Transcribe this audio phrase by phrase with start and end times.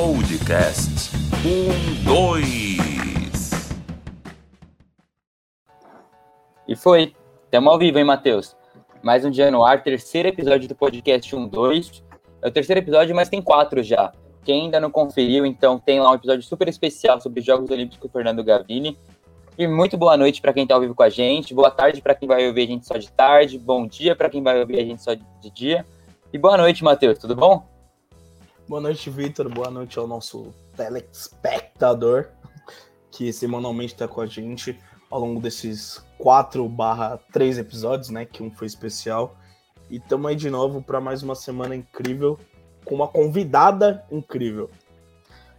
[0.00, 1.14] Podcast.
[1.44, 2.48] Um, dois.
[6.66, 7.14] E foi.
[7.44, 8.56] Estamos ao vivo, hein, Matheus?
[9.02, 12.02] Mais um dia no ar, terceiro episódio do podcast 1, 2.
[12.40, 14.10] É o terceiro episódio, mas tem quatro já.
[14.42, 17.98] Quem ainda não conferiu, então tem lá um episódio super especial sobre os Jogos Olímpicos
[17.98, 18.96] com o Fernando Gavini.
[19.58, 22.14] E muito boa noite para quem está ao vivo com a gente, boa tarde para
[22.14, 24.82] quem vai ouvir a gente só de tarde, bom dia para quem vai ouvir a
[24.82, 25.84] gente só de dia.
[26.32, 27.69] E boa noite, Matheus, tudo bom?
[28.70, 29.48] Boa noite, Vitor.
[29.48, 32.28] Boa noite ao nosso telespectador
[33.10, 34.78] que semanalmente está com a gente
[35.10, 38.24] ao longo desses 4 barra 3 episódios, né?
[38.24, 39.34] Que um foi especial.
[39.90, 42.38] E estamos aí de novo para mais uma semana incrível
[42.84, 44.70] com uma convidada incrível.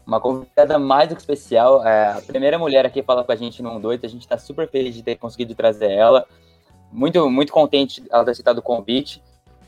[0.07, 3.61] Uma convidada mais do que especial, é a primeira mulher aqui fala com a gente
[3.61, 6.25] no 1 a gente está super feliz de ter conseguido trazer ela.
[6.89, 9.21] Muito, muito contente ela ter aceitado o convite.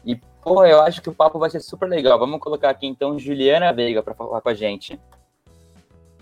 [0.05, 2.19] E, pô, eu acho que o papo vai ser super legal.
[2.19, 4.99] Vamos colocar aqui então Juliana Veiga para falar com a gente.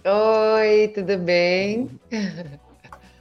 [0.05, 1.89] Oi, tudo bem?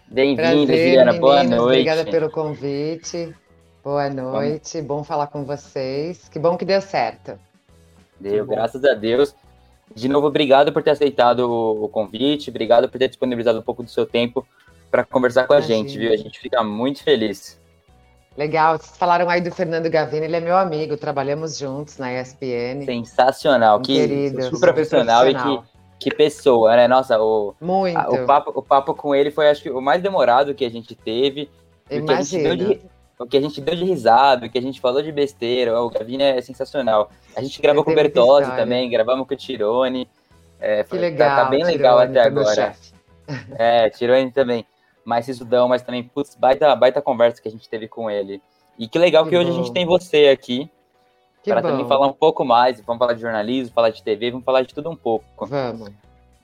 [0.09, 1.12] Bem-vinda, Juliana.
[1.15, 1.62] Boa noite.
[1.62, 3.34] Obrigada pelo convite.
[3.83, 4.75] Boa noite.
[4.75, 4.87] Vamos.
[4.87, 6.28] Bom falar com vocês.
[6.28, 7.39] Que bom que deu certo.
[8.19, 9.34] Deu, graças a Deus.
[9.95, 13.91] De novo, obrigado por ter aceitado o convite, obrigado por ter disponibilizado um pouco do
[13.91, 14.47] seu tempo
[14.91, 15.78] para conversar com a Imagina.
[15.78, 16.12] gente, viu?
[16.12, 17.59] A gente fica muito feliz.
[18.36, 22.84] Legal, vocês falaram aí do Fernando Gavini, ele é meu amigo, trabalhamos juntos na ESPN.
[22.84, 26.87] Sensacional, um que querido, super profissional, profissional, e que, que pessoa, né?
[26.87, 27.98] Nossa, o, muito.
[27.98, 30.70] A, o, papo, o papo com ele foi, acho que, o mais demorado que a
[30.70, 31.50] gente teve.
[31.91, 32.78] Imagina.
[33.19, 35.91] O que a gente deu de risada, o que a gente falou de besteira, o
[35.91, 37.11] Gavini é sensacional.
[37.37, 40.09] A gente gravou com o Bertozzi também, gravamos com o Tirone.
[40.59, 41.28] É, que legal.
[41.28, 42.75] Tá, tá bem Tirone, legal até agora.
[43.59, 44.65] É, Tirone também.
[45.11, 48.41] Mais Sisudão, mas também, putz, baita, baita conversa que a gente teve com ele.
[48.78, 50.71] E que legal que, que hoje a gente tem você aqui.
[51.44, 52.81] Para também falar um pouco mais.
[52.82, 55.47] Vamos falar de jornalismo, falar de TV, vamos falar de tudo um pouco.
[55.47, 55.91] Vamos.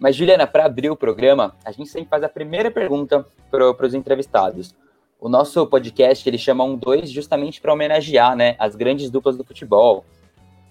[0.01, 3.95] Mas, Juliana, para abrir o programa, a gente sempre faz a primeira pergunta para os
[3.95, 4.75] entrevistados.
[5.21, 9.45] O nosso podcast ele chama um dois justamente para homenagear né, as grandes duplas do
[9.45, 10.05] futebol,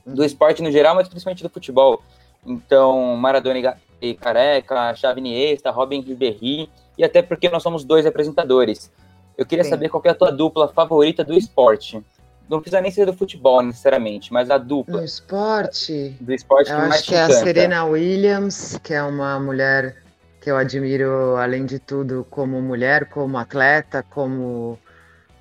[0.05, 0.25] do uhum.
[0.25, 2.03] esporte no geral, mas principalmente do futebol.
[2.45, 8.91] Então, Maradona e Careca, Xavi Iniesta, Robin Ribéry, e até porque nós somos dois apresentadores.
[9.37, 9.71] Eu queria Sim.
[9.71, 12.01] saber qual é a tua dupla favorita do esporte.
[12.49, 14.99] Não precisa nem ser do futebol necessariamente, mas a dupla.
[14.99, 16.15] Do esporte?
[16.21, 19.97] Do esporte eu que acho que é a Serena Williams, que é uma mulher
[20.39, 24.77] que eu admiro, além de tudo, como mulher, como atleta, como,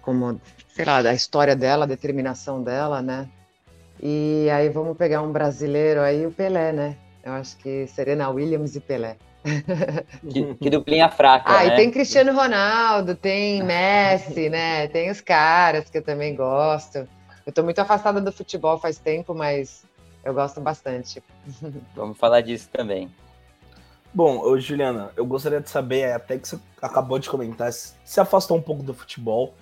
[0.01, 0.41] como
[0.75, 3.29] sei lá, a história dela, a determinação dela, né?
[4.03, 6.97] E aí vamos pegar um brasileiro aí, o Pelé, né?
[7.23, 9.17] Eu acho que Serena Williams e Pelé.
[10.31, 11.53] Que, que duplinha fraca.
[11.53, 11.75] Ah, né?
[11.75, 14.89] e tem Cristiano Ronaldo, tem Messi, né?
[14.89, 17.07] Tem os caras que eu também gosto.
[17.47, 19.85] Eu tô muito afastada do futebol faz tempo, mas
[20.25, 21.23] eu gosto bastante.
[21.95, 23.11] Vamos falar disso também.
[24.15, 28.63] Bom, Juliana, eu gostaria de saber, até que você acabou de comentar, se afastou um
[28.63, 29.53] pouco do futebol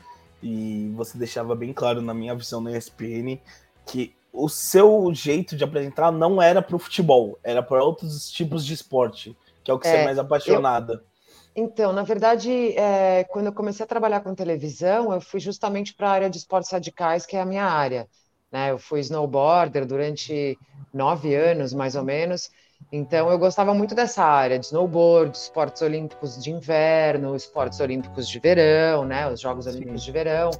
[0.42, 3.38] e você deixava bem claro na minha visão na ESPN
[3.86, 8.64] que o seu jeito de apresentar não era para o futebol, era para outros tipos
[8.64, 10.94] de esporte, que é o que é, você é mais apaixonada.
[10.94, 11.12] Eu...
[11.54, 16.08] Então, na verdade, é, quando eu comecei a trabalhar com televisão, eu fui justamente para
[16.08, 18.08] a área de esportes radicais, que é a minha área.
[18.50, 18.70] Né?
[18.70, 20.58] Eu fui snowboarder durante
[20.92, 22.50] nove anos, mais ou menos,
[22.90, 28.38] então eu gostava muito dessa área de snowboard, esportes olímpicos de inverno, esportes olímpicos de
[28.38, 30.06] verão, né, os Jogos Olímpicos Sim.
[30.06, 30.50] de verão.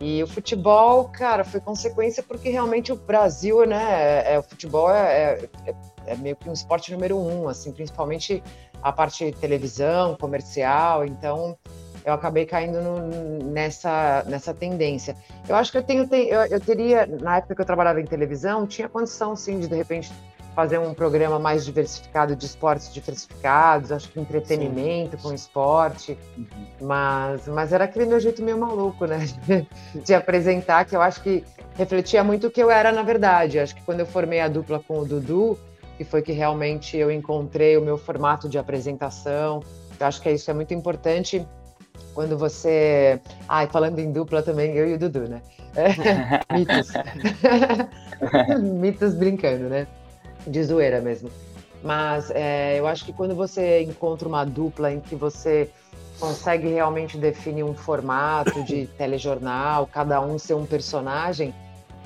[0.00, 4.90] E o futebol, cara, foi consequência porque realmente o Brasil, né, é, é o futebol
[4.90, 5.74] é, é,
[6.06, 8.42] é, meio que um esporte número um, assim, principalmente
[8.80, 11.04] a parte de televisão, comercial.
[11.04, 11.58] Então
[12.04, 15.16] eu acabei caindo no, nessa, nessa tendência.
[15.48, 18.68] Eu acho que eu tenho, eu, eu teria, na época que eu trabalhava em televisão,
[18.68, 20.12] tinha condição sim de de repente
[20.54, 25.22] fazer um programa mais diversificado de esportes diversificados, acho que entretenimento Sim.
[25.22, 26.46] com esporte, uhum.
[26.80, 29.26] mas, mas era aquele meu jeito meio maluco, né,
[30.04, 33.58] de, apresentar, que eu acho que refletia muito o que eu era na verdade.
[33.58, 35.58] Acho que quando eu formei a dupla com o Dudu,
[35.96, 39.62] que foi que realmente eu encontrei o meu formato de apresentação,
[39.98, 41.46] eu acho que isso é muito importante
[42.14, 43.20] quando você.
[43.48, 45.42] Ah, falando em dupla também, eu e o Dudu, né?
[46.52, 46.92] Mitos.
[48.80, 49.86] Mitos brincando, né?
[50.46, 51.30] De zoeira mesmo.
[51.82, 55.70] Mas é, eu acho que quando você encontra uma dupla em que você
[56.18, 61.54] consegue realmente definir um formato de telejornal, cada um ser um personagem,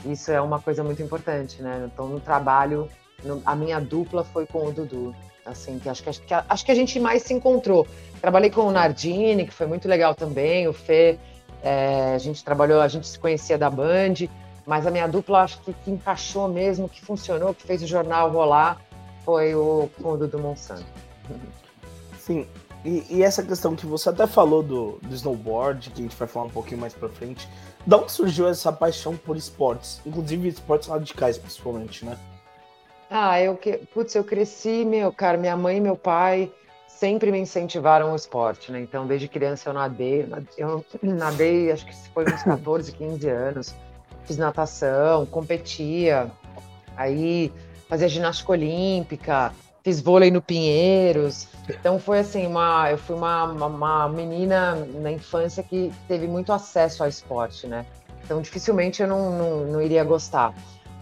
[0.05, 1.89] isso é uma coisa muito importante, né?
[1.93, 2.89] Então, no trabalho,
[3.25, 5.15] no, a minha dupla foi com o Dudu.
[5.45, 7.87] Assim, que acho que, acho que, acho que a gente mais se encontrou.
[8.21, 11.19] Trabalhei com o Nardini, que foi muito legal também, o Fê,
[11.63, 14.15] é, a gente trabalhou, a gente se conhecia da Band,
[14.67, 18.31] mas a minha dupla acho que, que encaixou mesmo, que funcionou, que fez o jornal
[18.31, 18.81] rolar.
[19.25, 20.85] foi o fundo do Monsanto.
[22.19, 22.47] Sim,
[22.85, 26.27] e, e, essa questão que você até falou do, do snowboard, que a gente vai
[26.27, 27.49] falar um pouquinho mais pra frente,
[27.87, 30.01] da onde surgiu essa paixão por esportes?
[30.05, 32.19] Inclusive esportes radicais, principalmente, né?
[33.09, 33.79] Ah, eu que.
[33.93, 36.51] Putz, eu cresci, meu, cara, minha mãe e meu pai
[36.89, 38.81] sempre me incentivaram ao esporte, né?
[38.81, 40.27] Então, desde criança eu nadei.
[40.57, 43.75] Eu nadei, acho que foi uns 14, 15 anos.
[44.25, 46.31] Fiz natação, competia.
[46.97, 47.53] Aí
[47.89, 49.53] fazia ginástica olímpica,
[49.83, 51.49] fiz vôlei no Pinheiros.
[51.69, 56.53] Então foi assim, uma, eu fui uma, uma, uma, menina na infância que teve muito
[56.53, 57.87] acesso ao esporte, né?
[58.25, 60.55] Então dificilmente eu não, não, não iria gostar.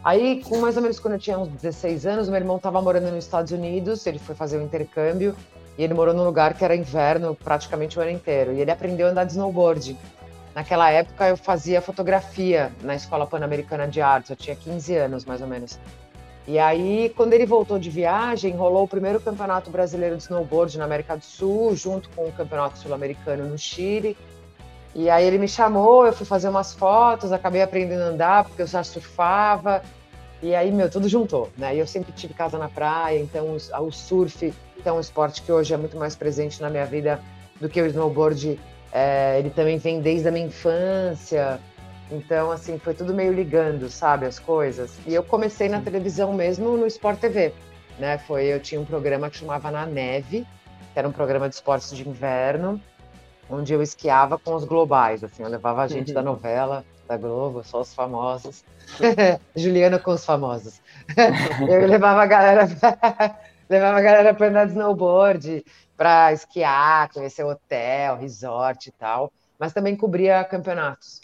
[0.02, 3.10] Aí, com mais ou menos quando eu tinha uns 16 anos, meu irmão estava morando
[3.10, 5.36] nos Estados Unidos, ele foi fazer o um intercâmbio
[5.76, 8.52] e ele morou num lugar que era inverno praticamente o ano inteiro.
[8.52, 9.96] E ele aprendeu a andar de snowboard.
[10.54, 15.40] Naquela época eu fazia fotografia na Escola Pan-Americana de Artes, eu tinha 15 anos mais
[15.40, 15.78] ou menos.
[16.46, 20.84] E aí, quando ele voltou de viagem, rolou o primeiro campeonato brasileiro de snowboard na
[20.84, 24.16] América do Sul, junto com o campeonato sul-americano no Chile.
[24.94, 28.62] E aí ele me chamou, eu fui fazer umas fotos, acabei aprendendo a andar, porque
[28.62, 29.82] eu já surfava.
[30.42, 31.76] E aí, meu, tudo juntou, né?
[31.76, 34.52] E eu sempre tive casa na praia, então o, surf
[34.84, 37.20] é um esporte que hoje é muito mais presente na minha vida
[37.60, 38.58] do que o snowboard.
[38.92, 41.60] É, ele também vem desde a minha infância.
[42.10, 44.98] Então, assim, foi tudo meio ligando, sabe, as coisas.
[45.06, 47.52] E eu comecei na televisão mesmo no Sport TV,
[47.98, 48.18] né?
[48.18, 50.46] Foi, eu tinha um programa que chamava Na Neve,
[50.92, 52.80] que era um programa de esportes de inverno,
[53.48, 57.62] onde eu esquiava com os globais, assim, eu levava a gente da novela, da Globo,
[57.64, 58.64] só os famosos.
[59.54, 60.80] Juliana com os famosos.
[61.68, 62.68] eu levava a galera,
[63.70, 65.64] levava a galera para andar de snowboard,
[65.96, 71.20] para esquiar, conhecer hotel, resort e tal, mas também cobria campeonatos.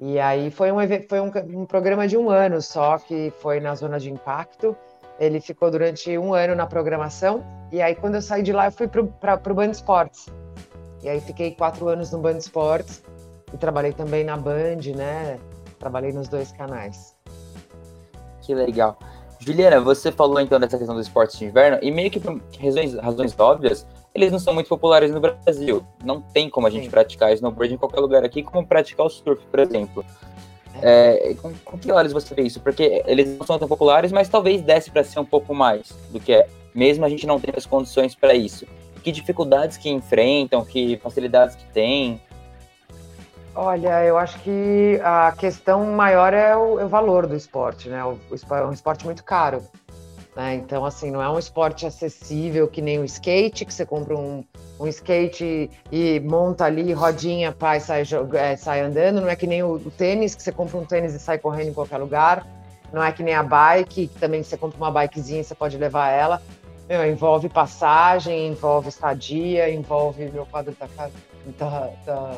[0.00, 0.78] E aí foi um,
[1.08, 4.74] foi um, um programa de um ano só, que foi na zona de impacto.
[5.20, 7.44] Ele ficou durante um ano na programação.
[7.70, 10.26] E aí, quando eu saí de lá, eu fui para o Band Esportes.
[11.02, 13.00] E aí, fiquei quatro anos no Band Esportes.
[13.52, 15.38] E trabalhei também na Band, né?
[15.78, 17.16] Trabalhei nos dois canais.
[18.40, 18.98] Que legal.
[19.44, 22.94] Juliana, você falou então dessa questão dos esportes de inverno, e meio que por razões,
[22.94, 23.84] razões óbvias,
[24.14, 25.84] eles não são muito populares no Brasil.
[26.04, 26.90] Não tem como a gente Sim.
[26.90, 30.04] praticar snowboard em qualquer lugar aqui, como praticar o surf, por exemplo.
[30.80, 32.60] É, com, com, que olhos você vê isso?
[32.60, 36.20] Porque eles não são tão populares, mas talvez desse para ser um pouco mais do
[36.20, 38.66] que é, mesmo a gente não tendo as condições para isso.
[39.02, 42.20] Que dificuldades que enfrentam, que facilidades que têm?
[43.54, 48.02] Olha, eu acho que a questão maior é o, é o valor do esporte, né?
[48.02, 48.18] O,
[48.50, 49.62] é um esporte muito caro.
[50.34, 50.54] Né?
[50.54, 54.42] Então, assim, não é um esporte acessível que nem o skate, que você compra um,
[54.80, 58.04] um skate e monta ali, rodinha, pai, sai,
[58.34, 59.20] é, sai andando.
[59.20, 61.68] Não é que nem o, o, tênis, que você compra um tênis e sai correndo
[61.68, 62.46] em qualquer lugar.
[62.90, 65.76] Não é que nem a bike, que também você compra uma bikezinha e você pode
[65.76, 66.42] levar ela.
[66.88, 70.30] Meu, envolve passagem, envolve estadia, envolve.
[70.30, 70.88] Meu quadro tá,
[71.58, 72.36] tá, tá,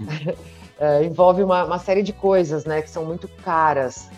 [0.78, 4.08] é, envolve uma, uma série de coisas, né, que são muito caras.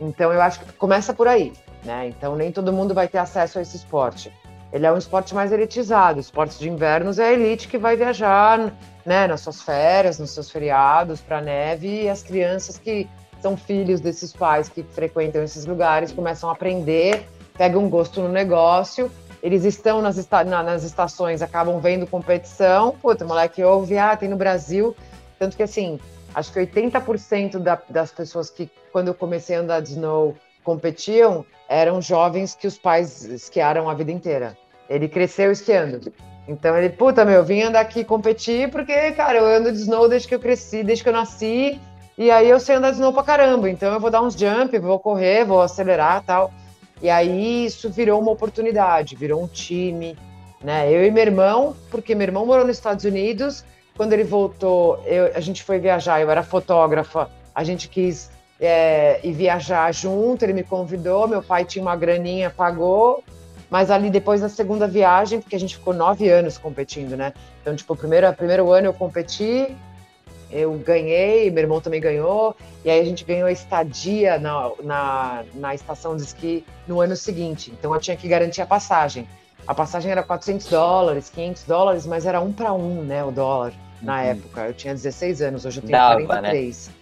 [0.00, 1.52] Então, eu acho que começa por aí.
[1.84, 2.08] Né?
[2.08, 4.32] Então nem todo mundo vai ter acesso a esse esporte.
[4.72, 6.18] Ele é um esporte mais elitizado.
[6.18, 8.72] Esportes de invernos é a elite que vai viajar
[9.04, 13.08] né, nas suas férias, nos seus feriados, para neve, e as crianças que
[13.40, 18.30] são filhos desses pais que frequentam esses lugares começam a aprender, pegam um gosto no
[18.30, 19.10] negócio.
[19.44, 22.92] Eles estão nas, esta nas estações, acabam vendo competição.
[22.92, 24.96] Puta, moleque ouve, ah, tem no Brasil.
[25.38, 26.00] Tanto que, assim,
[26.34, 30.34] acho que 80% da, das pessoas que, quando eu comecei a andar de snow,
[30.64, 34.56] competiam eram jovens que os pais esquiaram a vida inteira.
[34.88, 36.10] Ele cresceu esquiando.
[36.48, 40.26] Então ele, puta, meu, vim andar aqui competir porque, cara, eu ando de snow desde
[40.26, 41.78] que eu cresci, desde que eu nasci,
[42.16, 43.68] e aí eu sei andar de snow pra caramba.
[43.68, 46.50] Então eu vou dar uns jump, vou correr, vou acelerar tal.
[47.02, 50.16] E aí isso virou uma oportunidade, virou um time,
[50.62, 50.90] né?
[50.90, 53.64] Eu e meu irmão, porque meu irmão morou nos Estados Unidos,
[53.96, 59.20] quando ele voltou, eu, a gente foi viajar, eu era fotógrafa, a gente quis é,
[59.22, 60.44] e viajar junto.
[60.44, 63.22] Ele me convidou, meu pai tinha uma graninha, pagou.
[63.70, 67.32] Mas ali depois da segunda viagem, porque a gente ficou nove anos competindo, né?
[67.60, 69.74] Então, tipo, primeiro, primeiro ano eu competi,
[70.54, 75.74] eu ganhei, meu irmão também ganhou, e aí a gente ganhou estadia na, na, na
[75.74, 77.72] estação de esqui no ano seguinte.
[77.76, 79.26] Então eu tinha que garantir a passagem.
[79.66, 83.72] A passagem era 400 dólares, 500 dólares, mas era um para um, né, o dólar
[84.00, 84.28] na uhum.
[84.28, 84.66] época.
[84.66, 86.88] Eu tinha 16 anos, hoje eu tenho Dava, 43.
[86.88, 86.94] Né?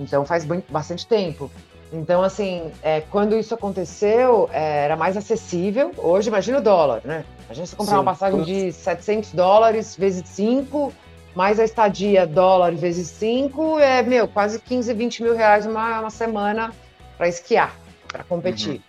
[0.00, 1.48] Então faz bastante tempo.
[1.92, 5.92] Então, assim, é, quando isso aconteceu, é, era mais acessível.
[5.98, 7.24] Hoje, imagina o dólar, né?
[7.46, 7.98] Imagina você comprar Sim.
[7.98, 10.92] uma passagem de 700 dólares vezes 5,
[11.34, 16.10] mais a estadia dólar vezes 5, é, meu, quase 15, 20 mil reais uma, uma
[16.10, 16.72] semana
[17.16, 17.74] para esquiar,
[18.08, 18.82] para competir.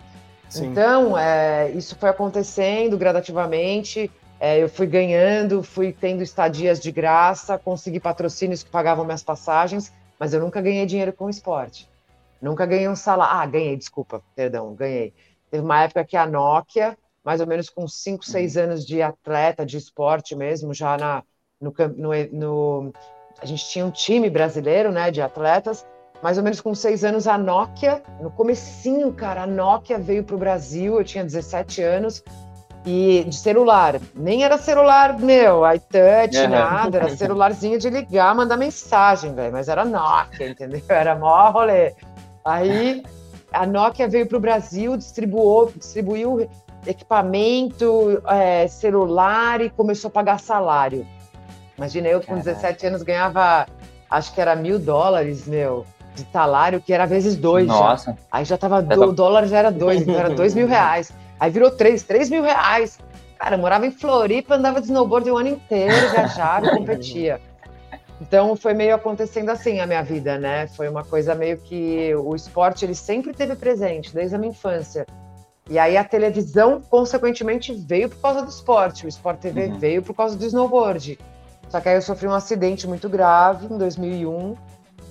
[0.55, 0.65] Uhum.
[0.65, 4.11] Então, é, isso foi acontecendo gradativamente.
[4.39, 9.93] É, eu fui ganhando, fui tendo estadias de graça, consegui patrocínios que pagavam minhas passagens,
[10.19, 11.87] mas eu nunca ganhei dinheiro com esporte.
[12.41, 13.39] Nunca ganhei um salário.
[13.39, 15.13] Ah, ganhei, desculpa, perdão, ganhei.
[15.51, 18.63] Teve uma época que a Nokia, mais ou menos com 5, 6 uhum.
[18.63, 21.23] anos de atleta, de esporte mesmo, já na,
[21.61, 22.93] no, no, no,
[23.41, 25.85] A gente tinha um time brasileiro, né, de atletas,
[26.21, 30.35] mais ou menos com seis anos, a Nokia, no comecinho, cara, a Nokia veio para
[30.35, 32.23] o Brasil, eu tinha 17 anos,
[32.85, 33.99] e de celular.
[34.15, 36.49] Nem era celular, meu, iTouch, uhum.
[36.49, 40.81] nada, era celularzinho de ligar, mandar mensagem, velho, mas era Nokia, entendeu?
[40.89, 41.93] Era mó rolê.
[42.43, 43.03] Aí
[43.51, 46.49] a Nokia veio para o Brasil, distribuiu, distribuiu
[46.85, 51.05] equipamento, é, celular e começou a pagar salário.
[51.81, 53.65] Imagina, eu com 17 anos ganhava,
[54.07, 55.83] acho que era mil dólares, meu
[56.13, 57.65] de salário, que era vezes dois.
[57.65, 58.11] Nossa.
[58.11, 58.17] Já.
[58.31, 61.11] Aí já tava, do, o dólar já era dois, então era dois mil reais.
[61.39, 62.99] Aí virou três, três mil reais.
[63.39, 67.41] Cara, eu morava em Floripa, andava de snowboard o ano inteiro, viajava competia.
[68.21, 70.67] Então foi meio acontecendo assim a minha vida, né?
[70.67, 75.03] Foi uma coisa meio que o esporte ele sempre teve presente desde a minha infância.
[75.67, 79.79] E aí a televisão consequentemente veio por causa do esporte, o Sport TV uhum.
[79.79, 81.17] veio por causa do snowboard.
[81.71, 84.57] Só que aí eu sofri um acidente muito grave em 2001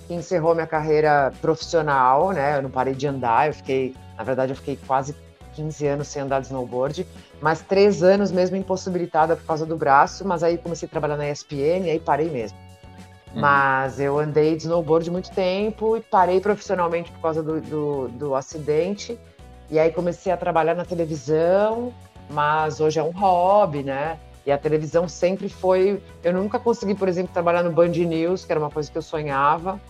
[0.07, 2.59] que encerrou minha carreira profissional, né?
[2.59, 5.17] Eu não parei de andar, eu fiquei, na verdade, eu fiquei quase
[5.55, 7.07] 15 anos sem andar de snowboard,
[7.41, 11.31] mas três anos mesmo impossibilitada por causa do braço, mas aí comecei a trabalhar na
[11.31, 12.59] ESPN e aí parei mesmo.
[13.35, 13.41] Uhum.
[13.41, 18.35] Mas eu andei de snowboard muito tempo e parei profissionalmente por causa do, do, do
[18.35, 19.19] acidente.
[19.71, 21.95] E aí comecei a trabalhar na televisão,
[22.29, 24.19] mas hoje é um hobby, né?
[24.51, 26.03] E a televisão sempre foi.
[26.25, 29.03] Eu nunca consegui, por exemplo, trabalhar no Band News, que era uma coisa que eu
[29.03, 29.81] sonhava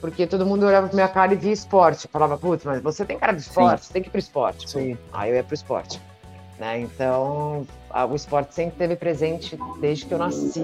[0.00, 2.08] porque todo mundo olhava pra minha cara e via esporte.
[2.08, 3.86] Falava, putz, mas você tem cara de esporte, Sim.
[3.86, 4.70] você tem que ir pro esporte.
[4.70, 4.96] Sim.
[5.12, 6.00] Aí eu ia pro esporte.
[6.58, 6.80] Né?
[6.80, 10.60] Então, a, o esporte sempre teve presente desde que eu nasci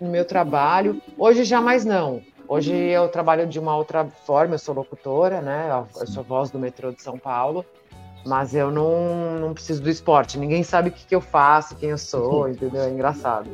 [0.00, 1.00] no meu trabalho.
[1.16, 2.22] Hoje já mais não.
[2.48, 5.68] Hoje eu trabalho de uma outra forma, eu sou locutora, né?
[6.00, 7.64] Eu sou voz do metrô de São Paulo,
[8.26, 10.38] mas eu não, não preciso do esporte.
[10.38, 12.82] Ninguém sabe o que, que eu faço, quem eu sou, entendeu?
[12.82, 13.48] É engraçado.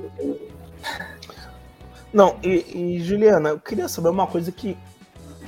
[2.12, 4.76] Não, e, e Juliana, eu queria saber uma coisa que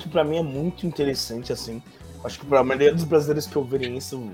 [0.03, 1.81] que para mim é muito interessante, assim.
[2.25, 4.31] Acho que para a maioria dos brasileiros que ouvirem isso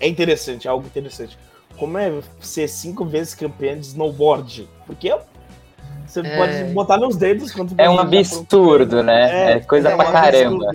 [0.00, 1.38] é interessante, é algo interessante.
[1.78, 4.68] Como é ser cinco vezes campeã de snowboard?
[4.86, 5.14] Porque
[6.06, 6.36] você é...
[6.36, 9.52] pode botar nos dedos quando É um absurdo, né?
[9.52, 10.66] É, é coisa é pra caramba.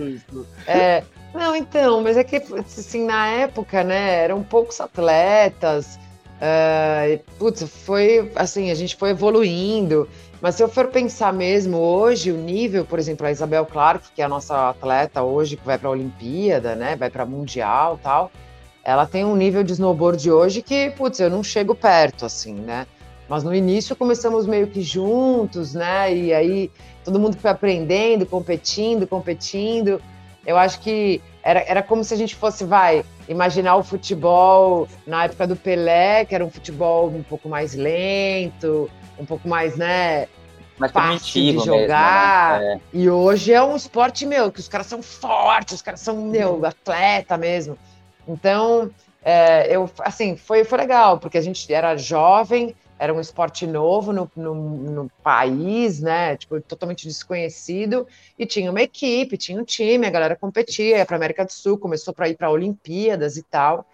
[0.66, 1.04] É.
[1.34, 5.98] Não, então, mas é que, assim, na época, né, eram poucos atletas,
[6.36, 10.08] uh, putz, foi, assim, a gente foi evoluindo,
[10.42, 14.20] mas se eu for pensar mesmo hoje, o nível, por exemplo, a Isabel Clark, que
[14.20, 18.30] é a nossa atleta hoje, que vai para a Olimpíada, né, vai para Mundial tal,
[18.84, 22.86] ela tem um nível de snowboard hoje que, putz, eu não chego perto, assim, né?
[23.28, 26.14] Mas no início começamos meio que juntos, né?
[26.14, 26.70] E aí
[27.04, 30.02] todo mundo foi aprendendo, competindo, competindo.
[30.46, 35.24] Eu acho que era, era como se a gente fosse, vai, imaginar o futebol na
[35.24, 40.28] época do Pelé, que era um futebol um pouco mais lento, um pouco mais, né?
[40.78, 42.60] Mais fácil de jogar.
[42.60, 42.80] Mesmo, né?
[42.92, 42.98] é.
[42.98, 46.64] E hoje é um esporte, meu, que os caras são fortes, os caras são, meu,
[46.64, 47.78] atleta mesmo.
[48.26, 48.90] Então,
[49.24, 54.12] é, eu, assim, foi, foi legal, porque a gente era jovem, era um esporte novo
[54.12, 56.36] no, no, no, país, né?
[56.36, 58.06] Tipo, totalmente desconhecido.
[58.38, 61.78] E tinha uma equipe, tinha um time, a galera competia, ia para América do Sul,
[61.78, 63.86] começou para ir para Olimpíadas e tal.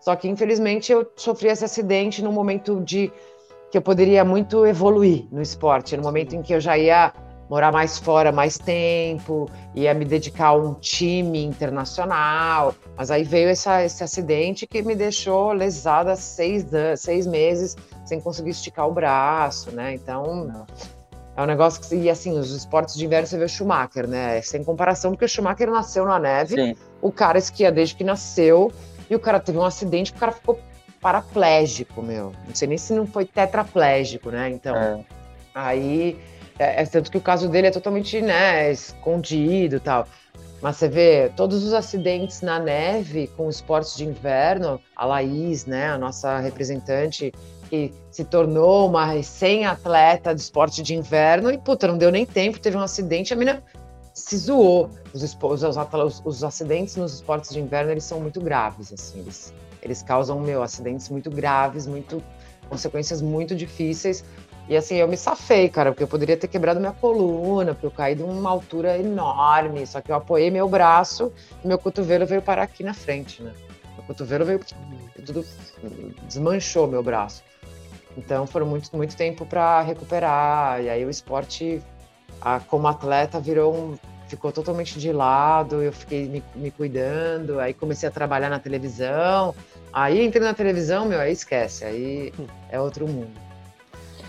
[0.00, 3.10] Só que, infelizmente, eu sofri esse acidente no momento de
[3.70, 7.12] que eu poderia muito evoluir no esporte, no momento em que eu já ia
[7.48, 12.74] morar mais fora mais tempo, ia me dedicar a um time internacional.
[12.96, 18.50] Mas aí veio essa, esse acidente que me deixou lesada seis, seis meses sem conseguir
[18.50, 19.94] esticar o braço, né?
[19.94, 20.66] Então.
[21.36, 24.40] É um negócio que, e assim, os esportes de inverno você vê o Schumacher, né?
[24.40, 26.76] Sem comparação, porque o Schumacher nasceu na neve, Sim.
[27.02, 28.72] o cara esquia desde que nasceu,
[29.10, 30.60] e o cara teve um acidente, o cara ficou
[31.00, 32.32] paraplégico, meu.
[32.46, 34.48] Não sei nem se não foi tetraplégico, né?
[34.48, 35.04] Então, é.
[35.54, 36.18] aí,
[36.58, 40.06] é, é, tanto que o caso dele é totalmente, né, escondido tal.
[40.62, 45.90] Mas você vê todos os acidentes na neve com esportes de inverno, a Laís, né,
[45.90, 47.32] a nossa representante,
[47.68, 52.58] que se tornou uma recém-atleta de esporte de inverno e, puta, não deu nem tempo,
[52.58, 53.62] teve um acidente, a menina
[54.14, 54.88] se zoou.
[55.12, 59.52] Os, os, os, os acidentes nos esportes de inverno, eles são muito graves, assim, eles
[59.84, 62.22] eles causam, meu, acidentes muito graves, muito
[62.68, 64.24] consequências muito difíceis.
[64.68, 67.90] E assim, eu me safei, cara, porque eu poderia ter quebrado minha coluna, porque eu
[67.90, 71.30] caí de uma altura enorme, só que eu apoiei meu braço
[71.62, 73.52] e meu cotovelo veio parar aqui na frente, né?
[73.96, 74.60] Meu cotovelo veio
[75.24, 75.44] tudo
[76.26, 77.42] desmanchou meu braço.
[78.16, 80.80] Então foram muito, muito tempo para recuperar.
[80.82, 81.82] E aí o esporte,
[82.40, 85.82] a, como atleta, virou um, ficou totalmente de lado.
[85.82, 87.58] Eu fiquei me, me cuidando.
[87.58, 89.54] Aí comecei a trabalhar na televisão.
[89.92, 91.84] Aí entrei na televisão, meu, aí esquece.
[91.84, 92.32] Aí
[92.70, 93.43] é outro mundo.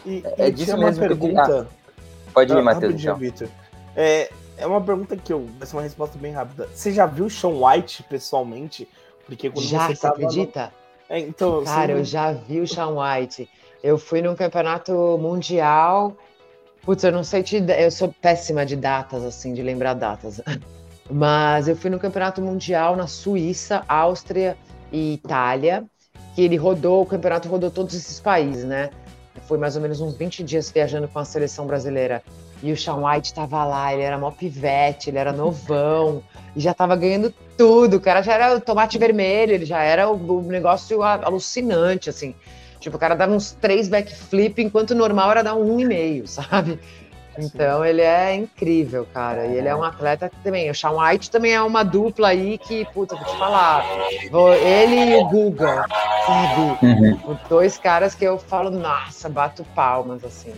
[0.05, 1.67] E, é, disso uma pergunta.
[1.67, 3.01] Ah, pode ir, ah, Matheus.
[3.01, 3.15] Então.
[3.17, 3.47] Victor.
[3.95, 5.47] É, é uma pergunta que eu.
[5.57, 6.69] Vai ser uma resposta bem rápida.
[6.73, 8.87] Você já viu o Sean White pessoalmente?
[9.25, 10.65] Porque quando já, você, você acredita?
[11.09, 11.15] No...
[11.15, 13.49] É, então, Cara, eu já vi o Sean White.
[13.83, 16.15] Eu fui num campeonato mundial.
[16.83, 17.57] Putz, eu não sei te.
[17.57, 20.41] Eu sou péssima de datas, assim, de lembrar datas.
[21.09, 24.57] Mas eu fui no campeonato mundial na Suíça, Áustria
[24.91, 25.85] e Itália.
[26.33, 28.89] Que ele rodou, o campeonato rodou todos esses países, né?
[29.43, 32.23] Foi mais ou menos uns 20 dias viajando com a seleção brasileira.
[32.63, 36.23] E o Sean White tava lá, ele era mó pivete, ele era novão,
[36.55, 37.97] e já tava ganhando tudo.
[37.97, 42.33] O cara já era o tomate vermelho, ele já era o, o negócio alucinante, assim.
[42.79, 45.85] Tipo, o cara dava uns três backflip, enquanto o normal era dar um um e
[45.85, 46.79] meio, sabe?
[47.37, 49.45] Então ele é incrível, cara.
[49.45, 50.69] E ele é um atleta que também.
[50.69, 53.85] O Sean White também é uma dupla aí que, puta, vou te falar.
[54.11, 55.85] Ele e o Guga,
[56.25, 56.85] sabe?
[56.85, 57.37] Uhum.
[57.49, 60.53] Dois caras que eu falo, nossa, bato palmas, assim.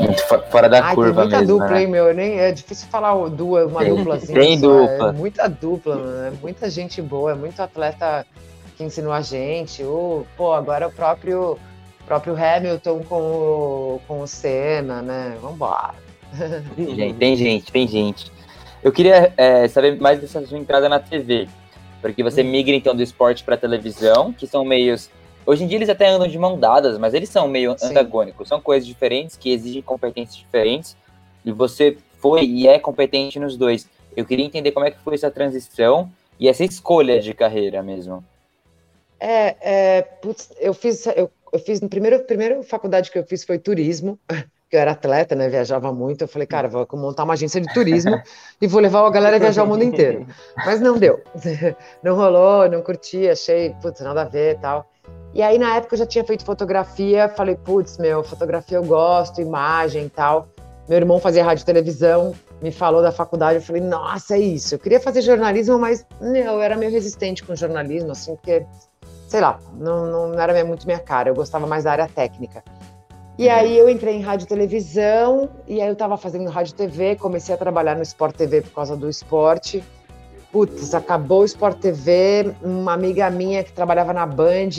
[0.00, 1.80] Muito fora da Ai, curva tem muita mesmo, dupla, né?
[1.82, 2.14] hein, meu?
[2.14, 4.32] Nem, é difícil falar duas, uma dupla assim.
[4.32, 5.08] Tem dupla.
[5.08, 6.26] É muita dupla, mano.
[6.26, 8.26] É muita gente boa, é muito atleta
[8.76, 9.82] que ensinou a gente.
[9.82, 11.58] O, pô, agora o próprio
[12.06, 15.36] próprio Hamilton com o, com o Senna, né?
[15.42, 16.05] Vambora.
[16.76, 18.32] Gente, tem gente, tem gente.
[18.82, 21.48] Eu queria é, saber mais dessa sua entrada na TV,
[22.00, 22.50] porque você hum.
[22.50, 25.10] migra então do esporte para televisão, que são meios.
[25.44, 27.86] Hoje em dia eles até andam de mão dadas, mas eles são meio Sim.
[27.86, 30.96] antagônicos, são coisas diferentes que exigem competências diferentes,
[31.44, 33.88] e você foi e é competente nos dois.
[34.16, 38.24] Eu queria entender como é que foi essa transição e essa escolha de carreira mesmo.
[39.18, 39.56] É,
[39.98, 43.58] é putz, eu fiz, eu, eu fiz, no primeiro, primeira faculdade que eu fiz foi
[43.58, 44.18] turismo,
[44.68, 47.72] que eu era atleta, né, viajava muito, eu falei, cara, vou montar uma agência de
[47.72, 48.20] turismo
[48.60, 50.26] e vou levar a galera a viajar o mundo inteiro.
[50.56, 51.22] Mas não deu,
[52.02, 54.90] não rolou, não curti, achei, putz, nada a ver e tal.
[55.32, 59.40] E aí, na época, eu já tinha feito fotografia, falei, putz, meu, fotografia eu gosto,
[59.40, 60.48] imagem e tal.
[60.88, 64.74] Meu irmão fazia rádio e televisão, me falou da faculdade, eu falei, nossa, é isso.
[64.74, 68.64] Eu queria fazer jornalismo, mas meu, eu era meio resistente com jornalismo, assim, porque
[69.28, 72.62] sei lá, não, não era muito minha cara, eu gostava mais da área técnica.
[73.38, 73.52] E uhum.
[73.52, 77.16] aí eu entrei em rádio e televisão, e aí eu tava fazendo rádio e TV,
[77.16, 79.84] comecei a trabalhar no Sport TV por causa do esporte.
[80.50, 84.70] Putz, acabou o Sport TV, uma amiga minha que trabalhava na Band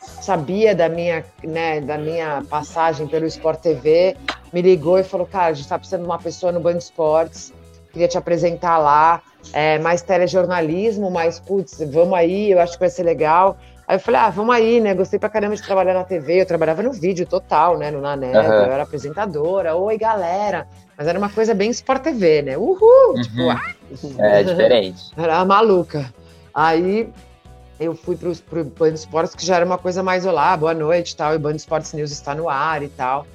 [0.00, 4.16] sabia da minha, né, da minha passagem pelo Sport TV,
[4.52, 7.52] me ligou e falou, cara, a gente tá precisando de uma pessoa no Band Esportes,
[7.92, 12.90] queria te apresentar lá, é, mais telejornalismo, mas, putz, vamos aí, eu acho que vai
[12.90, 13.56] ser legal.
[13.90, 14.94] Aí eu falei, ah, vamos aí, né?
[14.94, 16.42] Gostei pra caramba de trabalhar na TV.
[16.42, 17.90] Eu trabalhava no vídeo total, né?
[17.90, 18.44] No Nanet, uhum.
[18.44, 19.74] eu era apresentadora.
[19.74, 20.68] Oi, galera.
[20.96, 22.56] Mas era uma coisa bem Sport TV, né?
[22.56, 23.16] Uhul!
[23.16, 23.20] Uhum.
[23.20, 23.74] Tipo, ah!
[24.20, 25.10] É diferente.
[25.18, 26.08] era maluca.
[26.54, 27.12] Aí
[27.80, 31.10] eu fui pro, pro Band Esportes, que já era uma coisa mais, olá, boa noite
[31.10, 31.32] e tal.
[31.32, 33.26] E o Band Esportes News está no ar e tal.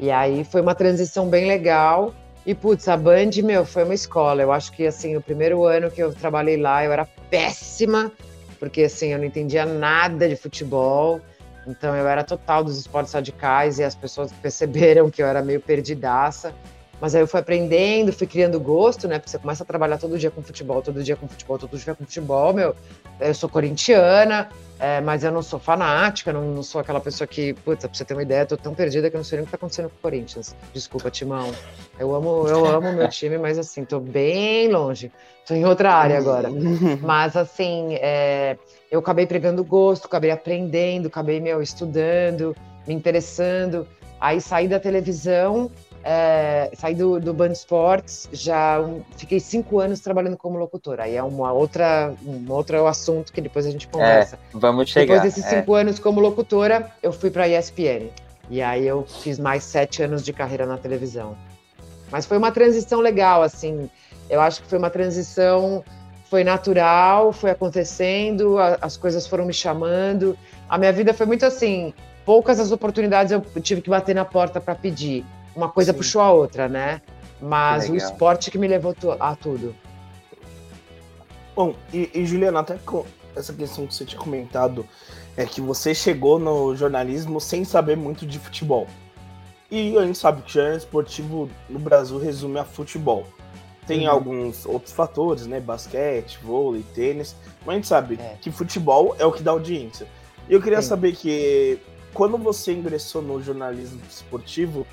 [0.00, 2.14] E aí foi uma transição bem legal.
[2.46, 4.40] E, putz, a Band, meu, foi uma escola.
[4.40, 8.10] Eu acho que, assim, o primeiro ano que eu trabalhei lá, eu era péssima
[8.58, 11.20] porque assim, eu não entendia nada de futebol,
[11.66, 15.60] então eu era total dos esportes radicais e as pessoas perceberam que eu era meio
[15.60, 16.54] perdidaça.
[17.00, 19.18] Mas aí eu fui aprendendo, fui criando gosto, né?
[19.18, 21.94] Porque você começa a trabalhar todo dia com futebol, todo dia com futebol, todo dia
[21.94, 22.74] com futebol, meu.
[23.20, 24.48] Eu sou corintiana,
[24.80, 28.04] é, mas eu não sou fanática, não, não, sou aquela pessoa que, putz, pra você
[28.04, 29.88] ter uma ideia, tô tão perdida que eu não sei nem o que tá acontecendo
[29.88, 30.54] com o Corinthians.
[30.72, 31.52] Desculpa, Timão.
[31.98, 35.12] Eu amo, eu amo meu time, mas assim, tô bem longe.
[35.46, 36.50] Tô em outra área agora.
[37.00, 38.58] Mas assim, é,
[38.90, 42.54] eu acabei pegando gosto, acabei aprendendo, acabei, meu, estudando,
[42.86, 43.88] me interessando.
[44.20, 45.70] Aí saí da televisão
[46.04, 51.04] é, saí do, do Band Esportes, já um, fiquei cinco anos trabalhando como locutora.
[51.04, 54.36] Aí é uma outra, um outro assunto que depois a gente conversa.
[54.36, 55.14] É, vamos chegar.
[55.14, 55.58] Depois desses é.
[55.58, 58.10] cinco anos como locutora, eu fui para a ESPN.
[58.50, 61.36] E aí eu fiz mais sete anos de carreira na televisão.
[62.10, 63.90] Mas foi uma transição legal, assim.
[64.30, 65.84] Eu acho que foi uma transição,
[66.30, 70.38] foi natural, foi acontecendo, a, as coisas foram me chamando.
[70.68, 71.92] A minha vida foi muito assim.
[72.24, 75.98] Poucas as oportunidades eu tive que bater na porta para pedir uma coisa Sim.
[75.98, 77.02] puxou a outra, né?
[77.40, 79.74] Mas o esporte que me levou a tudo.
[81.54, 84.86] Bom, e, e Juliana, até com essa questão que você tinha comentado,
[85.36, 88.86] é que você chegou no jornalismo sem saber muito de futebol.
[89.70, 93.26] E a gente sabe que o jornalismo esportivo no Brasil resume a futebol.
[93.86, 94.12] tem uhum.
[94.12, 95.60] alguns outros fatores, né?
[95.60, 97.34] Basquete, vôlei, tênis.
[97.64, 98.36] Mas a gente sabe é.
[98.40, 100.06] que futebol é o que dá audiência.
[100.48, 100.88] E eu queria Sim.
[100.88, 101.78] saber que
[102.12, 104.86] quando você ingressou no jornalismo esportivo,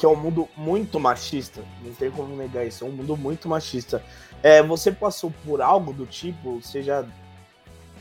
[0.00, 3.46] que é um mundo muito machista, não tem como negar isso, é um mundo muito
[3.46, 4.02] machista.
[4.42, 7.04] É, você passou por algo do tipo, você já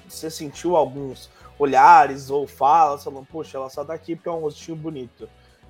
[0.07, 4.77] você sentiu alguns olhares ou falas, falando, poxa, ela só daqui porque é um rostinho
[4.77, 5.27] bonito.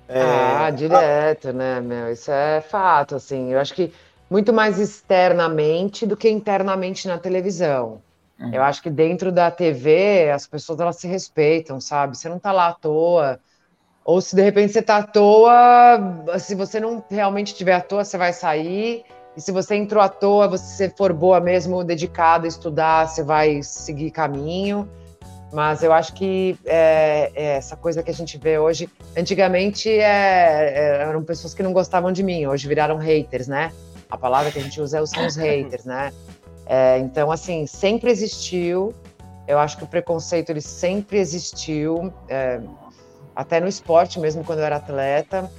[0.08, 1.52] É, ah, direto, a...
[1.52, 2.12] né, meu?
[2.12, 3.52] Isso é fato, assim.
[3.52, 3.92] Eu acho que
[4.30, 8.00] muito mais externamente do que internamente na televisão.
[8.38, 8.54] Uhum.
[8.54, 12.16] Eu acho que dentro da TV as pessoas elas se respeitam, sabe?
[12.16, 13.40] Você não tá lá à toa.
[14.10, 18.04] Ou se de repente você tá à toa, se você não realmente estiver à toa,
[18.04, 19.04] você vai sair.
[19.36, 23.62] E se você entrou à toa, você for boa mesmo, dedicada a estudar, você vai
[23.62, 24.90] seguir caminho.
[25.52, 30.02] Mas eu acho que é, é essa coisa que a gente vê hoje, antigamente é,
[30.02, 33.70] é eram pessoas que não gostavam de mim, hoje viraram haters, né?
[34.10, 36.12] A palavra que a gente usa é são os haters, né?
[36.66, 38.92] É, então, assim, sempre existiu.
[39.46, 42.12] Eu acho que o preconceito ele sempre existiu,
[43.40, 45.50] até no esporte mesmo quando eu era atleta.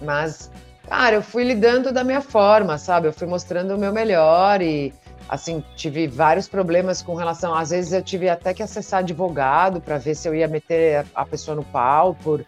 [0.00, 0.50] Mas,
[0.88, 3.08] cara, eu fui lidando da minha forma, sabe?
[3.08, 4.94] Eu fui mostrando o meu melhor e,
[5.28, 7.52] assim, tive vários problemas com relação.
[7.54, 11.26] Às vezes eu tive até que acessar advogado para ver se eu ia meter a
[11.26, 12.44] pessoa no pau por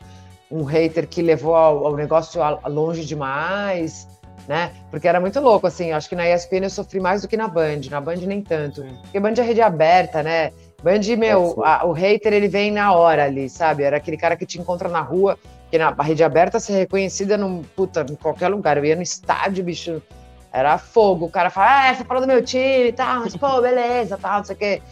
[0.48, 4.08] um hater que levou ao, ao negócio longe demais
[4.50, 4.72] né?
[4.90, 7.46] Porque era muito louco, assim, acho que na ESPN eu sofri mais do que na
[7.46, 8.82] Band, na Band nem tanto.
[9.02, 10.50] Porque Band é rede aberta, né?
[10.82, 13.82] Band, meu, a, o hater ele vem na hora ali, sabe?
[13.82, 15.38] Era aquele cara que te encontra na rua,
[15.70, 18.76] que na rede aberta ser reconhecida num, puta, em qualquer lugar.
[18.78, 20.02] Eu ia no estádio, bicho,
[20.52, 21.26] era fogo.
[21.26, 24.38] O cara fala, ah, você falou do meu time e tal, mas pô, beleza, tal,
[24.38, 24.82] não sei o quê.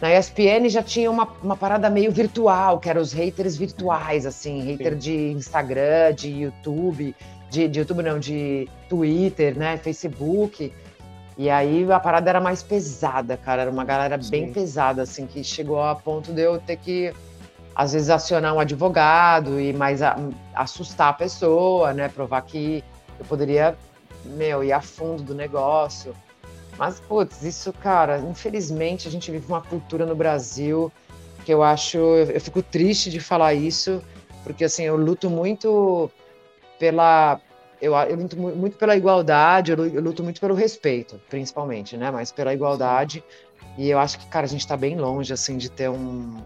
[0.00, 4.60] Na ESPN já tinha uma, uma parada meio virtual, que eram os haters virtuais, assim,
[4.60, 4.98] hater Sim.
[4.98, 7.14] de Instagram, de YouTube
[7.50, 10.72] de, de YouTube não, de Twitter, né, Facebook.
[11.38, 13.62] E aí a parada era mais pesada, cara.
[13.62, 14.30] Era uma galera Sim.
[14.30, 17.14] bem pesada, assim, que chegou a ponto de eu ter que,
[17.76, 20.16] às vezes, acionar um advogado e mais a,
[20.52, 22.08] assustar a pessoa, né?
[22.08, 22.82] Provar que
[23.20, 23.76] eu poderia,
[24.24, 26.12] meu, ir a fundo do negócio.
[26.76, 30.90] Mas, putz, isso, cara, infelizmente a gente vive uma cultura no Brasil
[31.44, 31.98] que eu acho.
[31.98, 34.02] Eu fico triste de falar isso,
[34.42, 36.10] porque, assim, eu luto muito
[36.80, 37.40] pela
[37.80, 42.10] eu, eu luto muito pela igualdade, eu luto muito pelo respeito, principalmente, né?
[42.10, 43.22] Mas pela igualdade.
[43.76, 46.36] E eu acho que, cara, a gente está bem longe, assim, de ter um,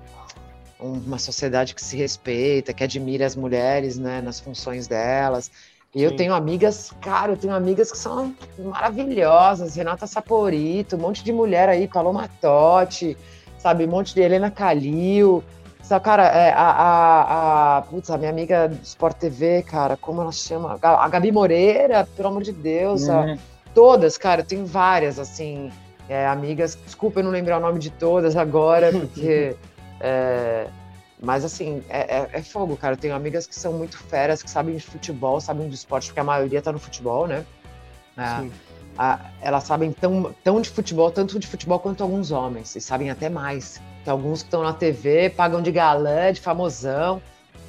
[0.79, 5.51] uma sociedade que se respeita, que admira as mulheres, né, nas funções delas.
[5.95, 6.05] E Sim.
[6.05, 11.33] eu tenho amigas, cara, eu tenho amigas que são maravilhosas, Renata Saporito, um monte de
[11.33, 13.17] mulher aí, Paloma Totti,
[13.59, 15.45] sabe, um monte de Helena Calil,
[15.93, 20.23] só, cara, é, a, a, a, putz, a minha amiga do Sport TV, cara, como
[20.23, 20.79] ela chama?
[20.81, 23.03] A Gabi Moreira, pelo amor de Deus.
[23.09, 23.35] Uhum.
[23.35, 23.39] A,
[23.75, 25.71] todas, cara, eu tenho várias, assim,
[26.09, 26.79] é, amigas.
[26.83, 29.55] Desculpa eu não lembrar o nome de todas agora, porque.
[30.01, 30.67] é,
[31.21, 32.95] mas, assim, é, é, é, fogo, cara.
[32.95, 36.21] Eu tenho amigas que são muito feras, que sabem de futebol, sabem de esporte, porque
[36.21, 37.45] a maioria tá no futebol, né?
[38.17, 38.49] É,
[38.97, 43.11] a, elas sabem tão, tão de futebol, tanto de futebol quanto alguns homens, e sabem
[43.11, 43.79] até mais.
[44.05, 47.23] Tem alguns que estão na TV, pagam de galã, de famosão.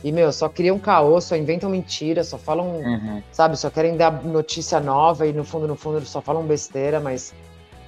[0.03, 3.23] E, meu, só criam caô, só inventam mentira, só falam, uhum.
[3.31, 7.33] sabe, só querem dar notícia nova e no fundo, no fundo, só falam besteira, mas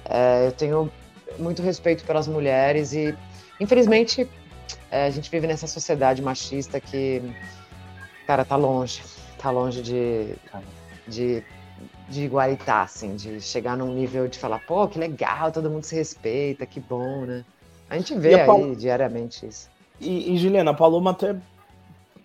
[0.06, 0.90] é, eu tenho
[1.38, 3.14] muito respeito pelas mulheres e,
[3.60, 4.26] infelizmente,
[4.90, 7.20] é, a gente vive nessa sociedade machista que,
[8.26, 9.02] cara, tá longe,
[9.36, 10.34] tá longe de,
[11.06, 11.44] de,
[12.08, 15.94] de igualitar, assim, de chegar num nível de falar, pô, que legal, todo mundo se
[15.94, 17.44] respeita, que bom, né?
[17.88, 18.74] A gente vê aí Pal...
[18.74, 19.70] diariamente isso.
[20.00, 21.36] E, e, Juliana, a Paloma até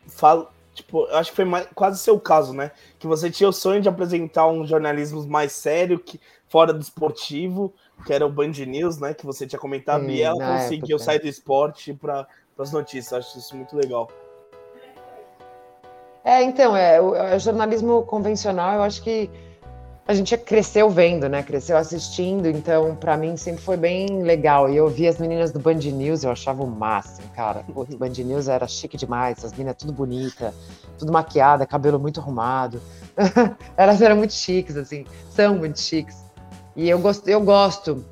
[0.07, 2.71] fala, tipo, eu acho que foi mais, quase seu caso, né?
[2.99, 7.73] Que você tinha o sonho de apresentar um jornalismo mais sério, que fora do esportivo,
[8.05, 9.13] que era o Band News, né?
[9.13, 11.05] Que você tinha comentado, Sim, e ela conseguiu época.
[11.05, 13.13] sair do esporte para as notícias.
[13.13, 14.09] Acho isso muito legal.
[16.23, 19.29] É, então, é, o, o jornalismo convencional, eu acho que
[20.07, 21.43] a gente cresceu vendo, né?
[21.43, 24.69] Cresceu assistindo, então para mim sempre foi bem legal.
[24.69, 27.63] E eu vi as meninas do Band News, eu achava o máximo, cara.
[27.73, 30.53] O Band News era chique demais, as meninas tudo bonita,
[30.97, 32.81] tudo maquiada, cabelo muito arrumado.
[33.77, 36.17] Elas eram muito chiques, assim, são muito chiques.
[36.75, 38.05] E eu gosto, eu gosto,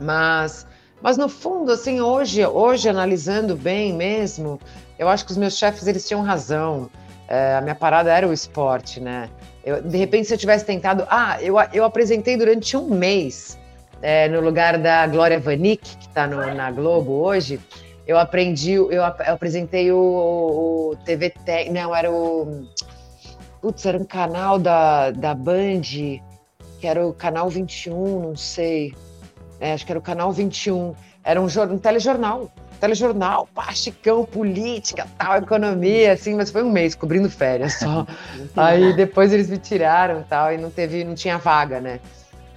[0.00, 0.66] mas,
[1.02, 4.60] mas no fundo, assim, hoje, hoje analisando bem mesmo,
[4.98, 6.90] eu acho que os meus chefes eles tinham razão.
[7.28, 9.28] É, a minha parada era o esporte, né?
[9.64, 11.06] Eu, de repente, se eu tivesse tentado.
[11.10, 13.58] Ah, eu, eu apresentei durante um mês
[14.00, 17.60] é, no lugar da Glória Vanik, que está na Globo hoje.
[18.06, 21.70] Eu aprendi, eu, eu apresentei o, o TV Tech.
[21.70, 22.68] Não, era o.
[23.60, 28.94] Putz, era um canal da, da Band, que era o Canal 21, não sei.
[29.58, 30.94] É, acho que era o Canal 21.
[31.24, 32.48] Era um, um telejornal.
[32.80, 33.68] Telejornal, pá,
[34.30, 38.06] política, tal, economia, assim, mas foi um mês cobrindo férias só.
[38.56, 42.00] Aí depois eles me tiraram tal, e não teve, não tinha vaga, né?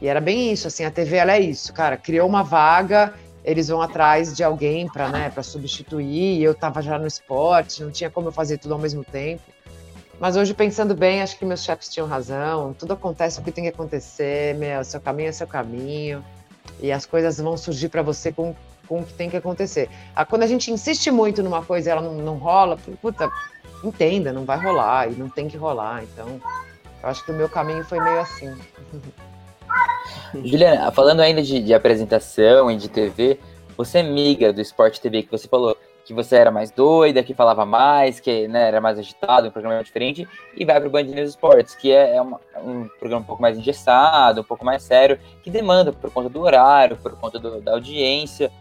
[0.01, 3.67] E era bem isso, assim, a TV ela é isso, cara, criou uma vaga, eles
[3.67, 8.10] vão atrás de alguém para né, pra substituir, eu tava já no esporte, não tinha
[8.10, 9.43] como eu fazer tudo ao mesmo tempo.
[10.19, 13.63] Mas hoje, pensando bem, acho que meus chefes tinham razão, tudo acontece o que tem
[13.63, 16.23] que acontecer, meu, seu caminho é seu caminho,
[16.82, 18.53] e as coisas vão surgir para você com,
[18.89, 19.89] com o que tem que acontecer.
[20.15, 23.30] Ah, quando a gente insiste muito numa coisa e ela não, não rola, puta,
[23.84, 26.41] entenda, não vai rolar, e não tem que rolar, então...
[27.02, 28.54] Eu acho que o meu caminho foi meio assim.
[30.43, 33.39] Juliana, falando ainda de, de, apresentação e de TV,
[33.78, 37.65] você migra do Sport TV que você falou que você era mais doida, que falava
[37.65, 41.30] mais, que né, era mais agitado, um programa diferente, e vai para o Band News
[41.30, 45.19] Sports, que é, é uma, um programa um pouco mais engessado, um pouco mais sério,
[45.43, 48.52] que demanda por conta do horário, por conta do, da audiência.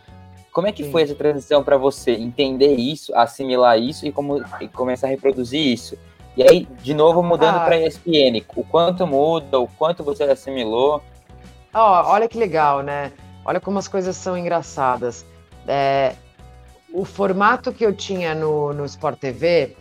[0.52, 0.90] Como é que Sim.
[0.90, 5.60] foi essa transição para você entender isso, assimilar isso e, como, e começar a reproduzir
[5.60, 5.96] isso?
[6.36, 7.64] E aí, de novo, mudando ah.
[7.64, 11.02] para ESPN, o quanto muda, o quanto você assimilou?
[11.74, 13.12] Ó, oh, olha que legal, né?
[13.44, 15.24] Olha como as coisas são engraçadas.
[15.66, 16.14] É,
[16.92, 19.76] o formato que eu tinha no, no Sport TV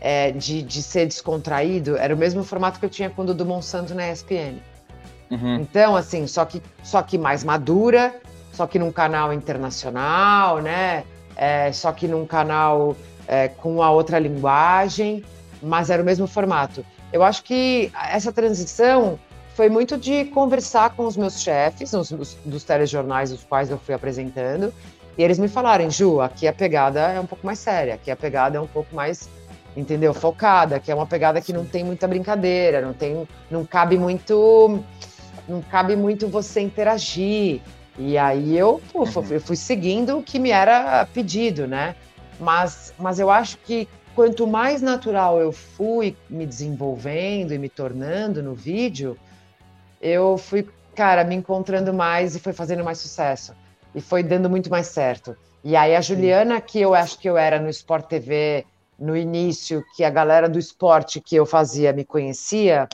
[0.00, 3.94] é, de, de ser descontraído era o mesmo formato que eu tinha quando do Monsanto
[3.94, 4.58] na ESPN.
[5.30, 5.56] Uhum.
[5.56, 8.14] Então, assim, só que, só que mais madura,
[8.60, 11.04] só que num canal internacional, né?
[11.34, 12.94] É, só que num canal
[13.26, 15.24] é, com a outra linguagem
[15.62, 16.84] mas era o mesmo formato.
[17.12, 19.18] Eu acho que essa transição
[19.54, 23.78] foi muito de conversar com os meus chefes, os, os, dos telejornais os quais eu
[23.78, 24.72] fui apresentando,
[25.18, 28.16] e eles me falaram, Ju, aqui a pegada é um pouco mais séria, aqui a
[28.16, 29.28] pegada é um pouco mais,
[29.76, 33.98] entendeu, focada, que é uma pegada que não tem muita brincadeira, não tem, não cabe
[33.98, 34.82] muito,
[35.48, 37.60] não cabe muito você interagir.
[37.98, 39.26] E aí eu, pô, uhum.
[39.30, 41.94] eu fui seguindo o que me era pedido, né?
[42.38, 48.42] Mas, mas eu acho que quanto mais natural eu fui me desenvolvendo e me tornando
[48.42, 49.16] no vídeo,
[50.00, 53.54] eu fui, cara, me encontrando mais e foi fazendo mais sucesso.
[53.94, 55.36] E foi dando muito mais certo.
[55.62, 58.64] E aí a Juliana, que eu acho que eu era no Sport TV
[58.98, 62.88] no início, que a galera do esporte que eu fazia me conhecia,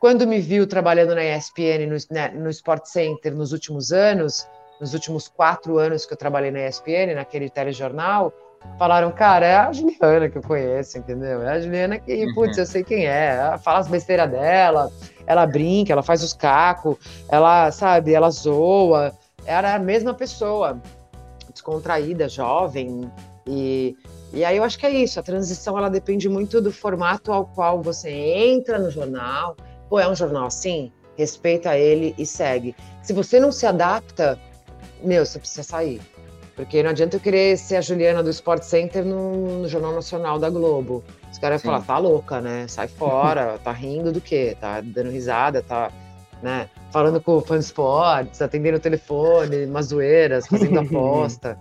[0.00, 4.48] quando me viu trabalhando na ESPN, no, né, no Sport Center nos últimos anos,
[4.80, 8.32] nos últimos quatro anos que eu trabalhei na ESPN, naquele telejornal,
[8.78, 11.42] falaram, cara, é a Juliana que eu conheço, entendeu?
[11.42, 12.34] É a Juliana que, uhum.
[12.34, 13.36] putz, eu sei quem é.
[13.36, 14.90] Ela fala as besteiras dela,
[15.26, 16.96] ela brinca, ela faz os cacos,
[17.28, 19.12] ela, sabe, ela zoa.
[19.44, 20.80] Era a mesma pessoa,
[21.52, 23.10] descontraída, jovem.
[23.46, 23.94] E,
[24.32, 27.44] e aí eu acho que é isso, a transição ela depende muito do formato ao
[27.44, 29.54] qual você entra no jornal.
[29.90, 30.92] Pô, é um jornal assim?
[31.16, 32.74] Respeita ele e segue.
[33.02, 34.38] Se você não se adapta,
[35.02, 36.00] meu, você precisa sair.
[36.54, 40.38] Porque não adianta eu querer ser a Juliana do Sport Center no, no Jornal Nacional
[40.38, 41.02] da Globo.
[41.30, 42.66] Os caras vão falar, tá louca, né?
[42.68, 44.56] Sai fora, tá rindo do quê?
[44.60, 45.90] Tá dando risada, tá
[46.40, 46.70] né?
[46.90, 51.58] falando com o fã esportes, atendendo o telefone, umas zoeiras, fazendo aposta.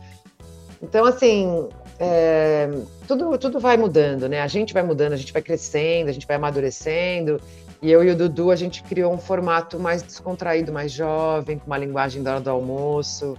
[0.82, 1.68] Então, assim,
[2.00, 2.70] é,
[3.08, 4.42] tudo, tudo vai mudando, né?
[4.42, 7.40] A gente vai mudando, a gente vai crescendo, a gente vai amadurecendo.
[7.82, 11.68] E eu e o Dudu, a gente criou um formato mais descontraído, mais jovem, com
[11.68, 13.38] uma linguagem da hora do almoço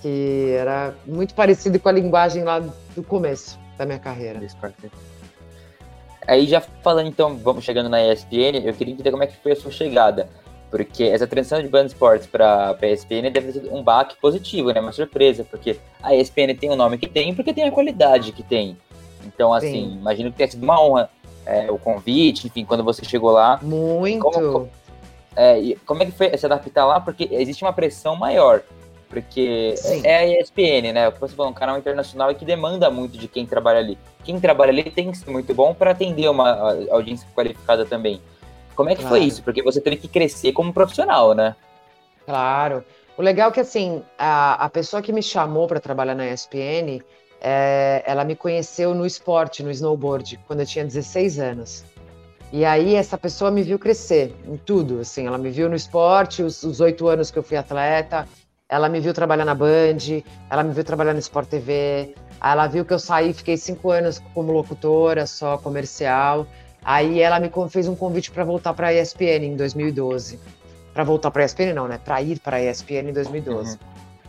[0.00, 4.40] que era muito parecido com a linguagem lá do começo da minha carreira.
[6.26, 9.52] Aí já falando então, vamos chegando na ESPN, eu queria entender como é que foi
[9.52, 10.28] a sua chegada,
[10.70, 14.80] porque essa transição de Band Sports para a ESPN deve ser um baque positivo, né?
[14.80, 18.42] Uma surpresa, porque a ESPN tem o nome que tem, porque tem a qualidade que
[18.42, 18.76] tem.
[19.26, 19.98] Então, assim, Sim.
[19.98, 21.10] imagino que tenha sido uma honra
[21.48, 23.58] é, o convite, enfim, quando você chegou lá.
[23.62, 24.20] Muito.
[24.20, 24.68] Como,
[25.34, 27.00] é, como é que foi se adaptar lá?
[27.00, 28.62] Porque existe uma pressão maior.
[29.08, 30.02] Porque Sim.
[30.04, 31.08] é a ESPN, né?
[31.08, 33.98] O que você falou, um canal internacional que demanda muito de quem trabalha ali.
[34.22, 38.20] Quem trabalha ali tem que ser muito bom para atender uma audiência qualificada também.
[38.76, 39.16] Como é que claro.
[39.16, 39.42] foi isso?
[39.42, 41.56] Porque você teve que crescer como profissional, né?
[42.26, 42.84] Claro.
[43.16, 47.00] O legal é que, assim, a, a pessoa que me chamou para trabalhar na ESPN,
[47.40, 51.84] é, ela me conheceu no esporte, no snowboard, quando eu tinha 16 anos.
[52.52, 56.42] E aí essa pessoa me viu crescer em tudo, assim, ela me viu no esporte,
[56.42, 58.26] os oito anos que eu fui atleta,
[58.68, 62.84] ela me viu trabalhar na Band, ela me viu trabalhar no Sport TV, ela viu
[62.84, 66.46] que eu saí, fiquei cinco anos como locutora, só comercial.
[66.84, 70.38] Aí ela me fez um convite para voltar para a ESPN em 2012.
[70.92, 71.98] Para voltar para a ESPN não, né?
[72.02, 73.72] Para ir para a ESPN em 2012.
[73.72, 73.78] Uhum.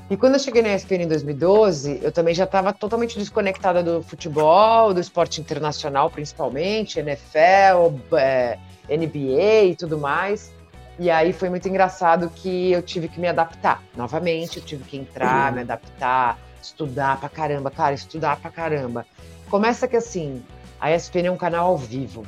[0.09, 4.01] E quando eu cheguei na ESPN em 2012, eu também já estava totalmente desconectada do
[4.01, 8.57] futebol, do esporte internacional principalmente, NFL, é,
[8.89, 10.51] NBA e tudo mais.
[10.97, 13.83] E aí foi muito engraçado que eu tive que me adaptar.
[13.95, 19.05] Novamente, eu tive que entrar, me adaptar, estudar pra caramba, cara, estudar pra caramba.
[19.47, 20.43] Começa que assim,
[20.81, 22.25] a ESPN é um canal ao vivo.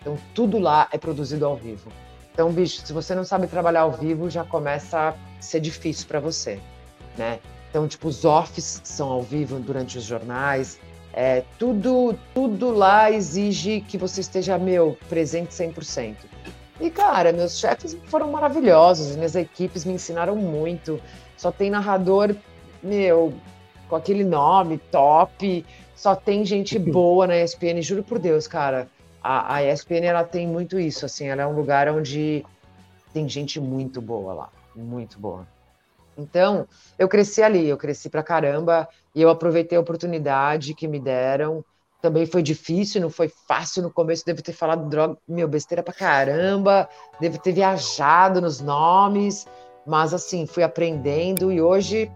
[0.00, 1.92] Então tudo lá é produzido ao vivo.
[2.32, 6.20] Então, bicho, se você não sabe trabalhar ao vivo, já começa a ser difícil para
[6.20, 6.60] você,
[7.18, 7.40] né?
[7.68, 10.78] Então, tipo, os offs são ao vivo durante os jornais.
[11.12, 16.16] É, tudo, tudo lá exige que você esteja, meu, presente 100%.
[16.80, 21.00] E, cara, meus chefes foram maravilhosos, minhas equipes me ensinaram muito.
[21.36, 22.34] Só tem narrador,
[22.82, 23.34] meu,
[23.88, 28.88] com aquele nome top, só tem gente boa na ESPN, juro por Deus, cara.
[29.22, 32.44] A, a ESPN, ela tem muito isso, assim, ela é um lugar onde
[33.12, 35.46] tem gente muito boa lá, muito boa.
[36.18, 36.66] Então,
[36.98, 41.64] eu cresci ali, eu cresci pra caramba, e eu aproveitei a oportunidade que me deram,
[42.02, 45.94] também foi difícil, não foi fácil no começo, devo ter falado droga, meu, besteira pra
[45.94, 46.88] caramba,
[47.20, 49.46] devo ter viajado nos nomes,
[49.86, 52.10] mas assim, fui aprendendo e hoje,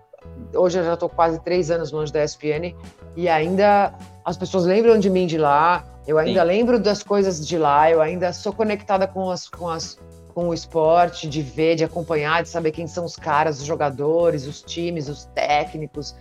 [0.55, 2.77] hoje eu já tô quase três anos longe da ESPN
[3.17, 6.47] e ainda as pessoas lembram de mim de lá, eu ainda Sim.
[6.47, 9.99] lembro das coisas de lá, eu ainda sou conectada com as, com as
[10.33, 14.47] com o esporte, de ver, de acompanhar, de saber quem são os caras, os jogadores,
[14.47, 16.15] os times, os técnicos.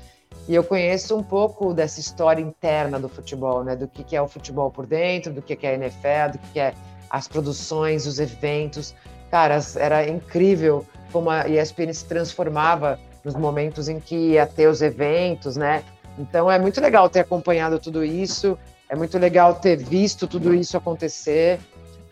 [0.47, 3.75] E eu conheço um pouco dessa história interna do futebol, né?
[3.75, 6.37] Do que, que é o futebol por dentro, do que, que é a NFL, do
[6.39, 6.73] que, que é
[7.09, 8.95] as produções, os eventos.
[9.29, 14.81] Cara, era incrível como a ESPN se transformava nos momentos em que ia ter os
[14.81, 15.83] eventos, né?
[16.17, 18.57] Então é muito legal ter acompanhado tudo isso,
[18.89, 21.59] é muito legal ter visto tudo isso acontecer.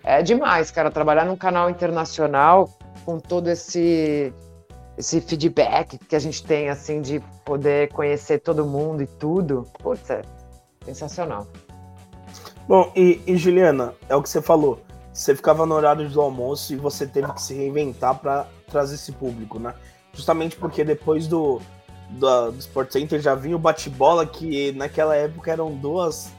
[0.10, 2.68] É demais, cara, trabalhar num canal internacional
[3.06, 4.34] com todo esse
[4.98, 10.10] esse feedback que a gente tem, assim, de poder conhecer todo mundo e tudo, putz,
[10.10, 10.24] é
[10.84, 11.46] sensacional.
[12.68, 14.82] Bom, e, e Juliana, é o que você falou,
[15.14, 19.12] você ficava no horário do almoço e você teve que se reinventar para trazer esse
[19.12, 19.76] público, né?
[20.12, 21.62] Justamente porque depois do,
[22.10, 26.34] do, do Sport Center já vinha o bate-bola, que naquela época eram duas,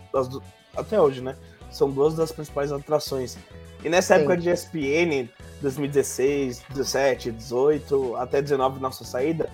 [0.76, 1.36] até hoje, né?
[1.70, 3.38] São duas das principais atrações.
[3.84, 4.20] E nessa Sim.
[4.20, 5.28] época de ESPN,
[5.62, 9.48] 2016, 17, 18, até 19, nossa saída,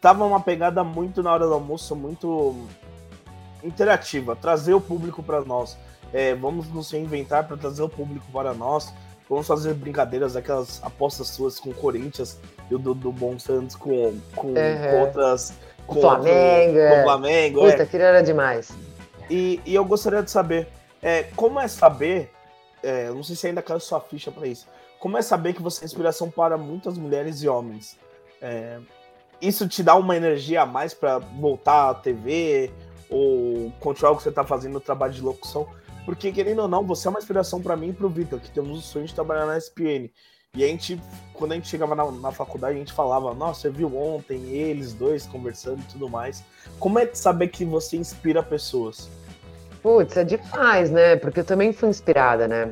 [0.00, 2.56] tava uma pegada muito na hora do almoço, muito
[3.62, 5.76] interativa, trazer o público para nós.
[6.12, 8.92] É, vamos nos reinventar para trazer o público para nós.
[9.28, 12.38] Vamos fazer brincadeiras, aquelas apostas suas com o Corinthians
[12.68, 14.54] e o do, do Bom Santos com, com, uhum.
[14.54, 15.52] com outras.
[15.86, 16.78] Com Flamengo.
[16.78, 17.60] Outro, com o Flamengo.
[17.60, 17.82] Puta, é.
[17.82, 18.72] aquilo era demais.
[19.28, 20.68] E, e eu gostaria de saber
[21.00, 22.32] é, como é saber
[22.82, 24.66] é, não sei se ainda caiu sua ficha para isso.
[24.98, 27.98] Como é saber que você é inspiração para muitas mulheres e homens?
[28.40, 28.78] É,
[29.40, 32.70] isso te dá uma energia a mais para voltar à TV
[33.08, 35.66] ou continuar o que você está fazendo no trabalho de locução?
[36.04, 38.50] Porque, querendo ou não, você é uma inspiração para mim e para o Vitor, que
[38.50, 40.10] temos o sonho de trabalhar na SPN.
[40.54, 41.00] E a gente,
[41.32, 44.92] quando a gente chegava na, na, faculdade, a gente falava, nossa, você viu ontem eles
[44.92, 46.42] dois conversando e tudo mais.
[46.78, 49.08] Como é saber que você inspira pessoas?
[49.82, 51.16] Putz, é demais, né?
[51.16, 52.70] Porque eu também fui inspirada, né?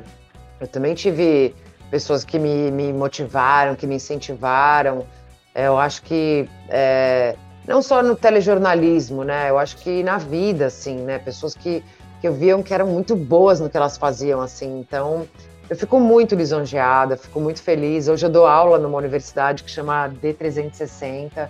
[0.60, 1.54] Eu também tive
[1.90, 5.06] pessoas que me, me motivaram, que me incentivaram.
[5.54, 7.34] É, eu acho que é,
[7.66, 9.48] não só no telejornalismo, né?
[9.48, 11.18] Eu acho que na vida, assim, né?
[11.18, 11.82] Pessoas que,
[12.20, 14.78] que eu viam que eram muito boas no que elas faziam, assim.
[14.78, 15.26] Então,
[15.70, 18.08] eu fico muito lisonjeada, fico muito feliz.
[18.08, 21.48] Hoje eu dou aula numa universidade que chama D360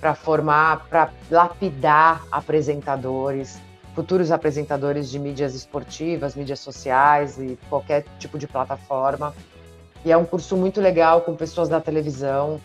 [0.00, 3.58] para formar, para lapidar apresentadores
[3.94, 9.34] futuros apresentadores de mídias esportivas, mídias sociais e qualquer tipo de plataforma.
[10.04, 12.60] E é um curso muito legal com pessoas da televisão.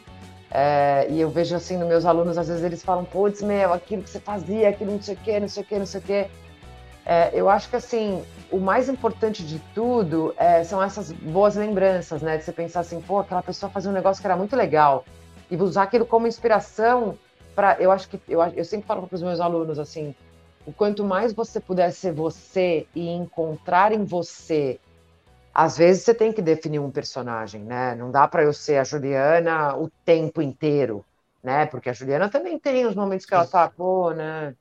[0.51, 4.01] É, e eu vejo assim nos meus alunos, às vezes eles falam, putz, meu, aquilo
[4.01, 6.03] que você fazia, aquilo não sei o quê, não sei o quê, não sei o
[6.03, 6.27] quê.
[7.05, 12.21] É, eu acho que assim, o mais importante de tudo é, são essas boas lembranças,
[12.21, 12.37] né?
[12.37, 15.05] De você pensar assim, pô, aquela pessoa fazia um negócio que era muito legal.
[15.49, 17.17] E usar aquilo como inspiração
[17.55, 17.77] para.
[17.79, 18.19] Eu acho que.
[18.27, 20.13] Eu, eu sempre falo para os meus alunos assim,
[20.69, 24.79] o quanto mais você puder ser você e encontrar em você,
[25.51, 27.95] às vezes você tem que definir um personagem, né?
[27.95, 31.03] Não dá para eu ser a Juliana o tempo inteiro,
[31.43, 31.65] né?
[31.65, 34.53] Porque a Juliana também tem os momentos que ela tá, pô, né?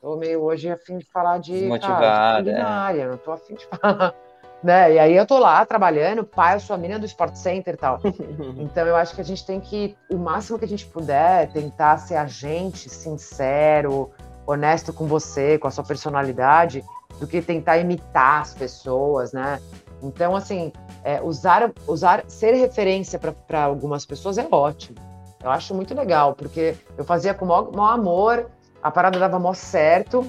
[0.00, 3.08] Tô meio hoje afim de falar de, Desmotivada, de culinária, é.
[3.08, 4.14] não tô afim de falar.
[4.62, 4.94] Né?
[4.94, 7.76] E aí eu tô lá trabalhando, pai, eu sou a menina do Sport Center e
[7.76, 8.00] tal.
[8.56, 11.98] então eu acho que a gente tem que, o máximo que a gente puder, tentar
[11.98, 14.10] ser a gente, sincero,
[14.46, 16.84] honesto com você, com a sua personalidade,
[17.18, 19.60] do que tentar imitar as pessoas, né?
[20.02, 20.72] Então, assim,
[21.02, 24.98] é, usar, usar, ser referência para algumas pessoas é ótimo.
[25.42, 28.50] Eu acho muito legal, porque eu fazia com o maior, amor,
[28.82, 30.26] a parada dava mó certo,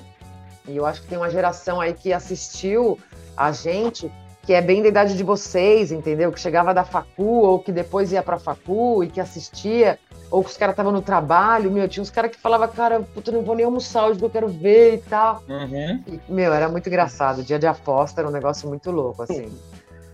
[0.68, 2.98] e eu acho que tem uma geração aí que assistiu
[3.36, 4.12] a gente
[4.48, 6.32] que é bem da idade de vocês, entendeu?
[6.32, 10.00] Que chegava da facu ou que depois ia pra facu e que assistia,
[10.30, 13.32] ou que os caras estavam no trabalho, meu, tinha uns caras que falavam, cara, puta,
[13.32, 15.42] não vou nem almoçar hoje que eu quero ver e tal.
[15.48, 16.04] Uhum.
[16.08, 19.52] E, meu, era muito engraçado, dia de aposta era um negócio muito louco, assim.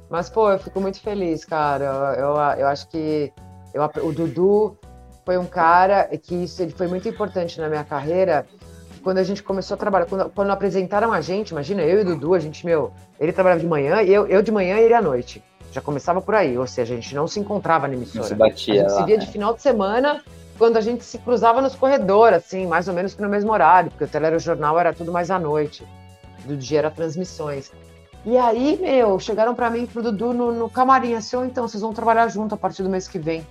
[0.10, 1.86] Mas, pô, eu fico muito feliz, cara.
[2.18, 3.34] Eu, eu, eu acho que
[3.74, 4.78] eu, o Dudu
[5.26, 8.46] foi um cara que isso ele foi muito importante na minha carreira,
[9.04, 12.06] quando a gente começou a trabalhar, quando, quando apresentaram a gente, imagina, eu e o
[12.06, 14.94] Dudu, a gente, meu, ele trabalhava de manhã, e eu, eu de manhã e ele
[14.94, 15.44] à noite.
[15.74, 18.26] Já começava por aí, ou seja, a gente não se encontrava na emissora.
[18.26, 19.26] se batia a gente lá, se via né?
[19.26, 20.24] de final de semana,
[20.56, 23.90] quando a gente se cruzava nos corredores, assim, mais ou menos que no mesmo horário,
[23.90, 25.84] porque o telejornal era tudo mais à noite,
[26.46, 27.72] do dia era transmissões.
[28.24, 31.68] E aí, meu, chegaram para mim e pro Dudu no, no camarim, assim, ou então,
[31.68, 33.46] vocês vão trabalhar junto a partir do mês que vem.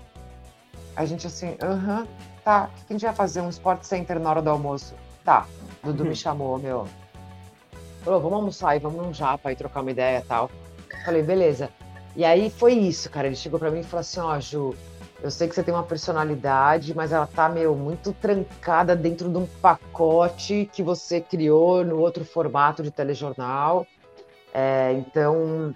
[0.94, 2.06] A gente assim, aham,
[2.44, 3.40] tá, o que a gente vai fazer?
[3.40, 4.94] Um Sport Center na hora do almoço?
[5.24, 5.46] Tá,
[5.82, 6.86] Dudu me chamou, meu.
[8.04, 10.50] Falou, vamos almoçar aí, vamos num japa aí trocar uma ideia e tal.
[11.04, 11.68] Falei, beleza.
[12.14, 13.26] E aí foi isso, cara.
[13.26, 14.74] Ele chegou pra mim e falou assim: Ó, Ju,
[15.22, 19.38] eu sei que você tem uma personalidade, mas ela tá, meu, muito trancada dentro de
[19.38, 23.86] um pacote que você criou no outro formato de telejornal.
[24.52, 25.74] É, então,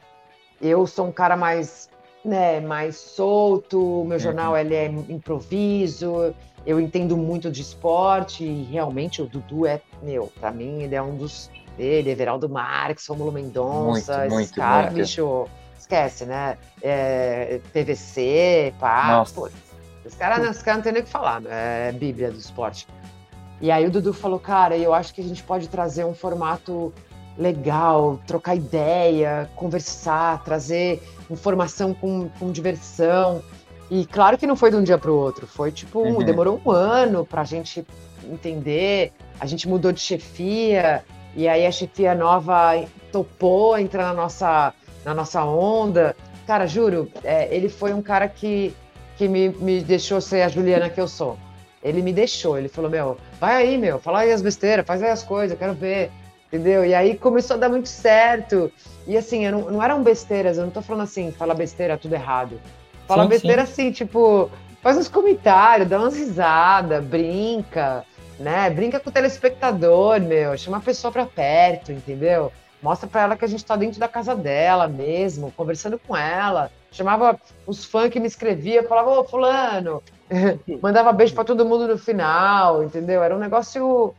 [0.61, 1.89] eu sou um cara mais,
[2.25, 4.05] né, mais solto.
[4.07, 6.35] Meu jornal ele é improviso.
[6.67, 11.01] Eu entendo muito de esporte e realmente o Dudu é, meu, pra mim ele é
[11.01, 15.49] um dos ele, Everaldo Marques, Rômulo Mendonça, Muito, esses caras, muito.
[15.87, 16.59] Esquece, né?
[16.83, 19.49] É, PVC, pá, pô,
[20.05, 22.87] os caras os caras não tem nem o que falar, é bíblia do esporte.
[23.61, 26.93] E aí o Dudu falou, cara, eu acho que a gente pode trazer um formato
[27.39, 33.43] legal, trocar ideia, conversar, trazer informação com, com diversão.
[33.91, 36.23] E claro que não foi de um dia para o outro, foi tipo, um- Uhum.
[36.25, 37.87] demorou um ano para a gente
[38.25, 39.13] entender.
[39.41, 42.73] A gente mudou de chefia, e aí a chefia nova
[43.13, 44.75] topou entrar na nossa,
[45.07, 46.17] na nossa onda.
[46.47, 48.75] Cara, juro, é, ele foi um cara que,
[49.17, 51.39] que me, me deixou ser a Juliana que eu sou.
[51.83, 55.11] Ele me deixou, ele falou, meu, vai aí, meu, fala aí as besteiras, faz aí
[55.11, 56.11] as coisas, eu quero ver,
[56.49, 56.85] entendeu?
[56.85, 58.73] E aí começou a dar muito certo.
[59.07, 62.15] E assim, eu não, não eram besteiras, eu não tô falando assim, fala besteira, tudo
[62.15, 62.61] errado.
[63.07, 64.51] Fala Sim, besteira assim, tipo,
[64.83, 68.05] faz uns comentários, dá umas risadas, brinca,
[68.41, 68.69] né?
[68.69, 72.51] Brinca com o telespectador, meu, chama a pessoa pra perto, entendeu?
[72.87, 76.71] Mostra pra ela que a gente tá dentro da casa dela mesmo, conversando com ela.
[76.93, 80.01] Chamava os fãs que me escrevia, falava, ô, fulano,
[80.81, 83.25] mandava beijo pra todo mundo no final, entendeu?
[83.25, 84.15] Era um negócio,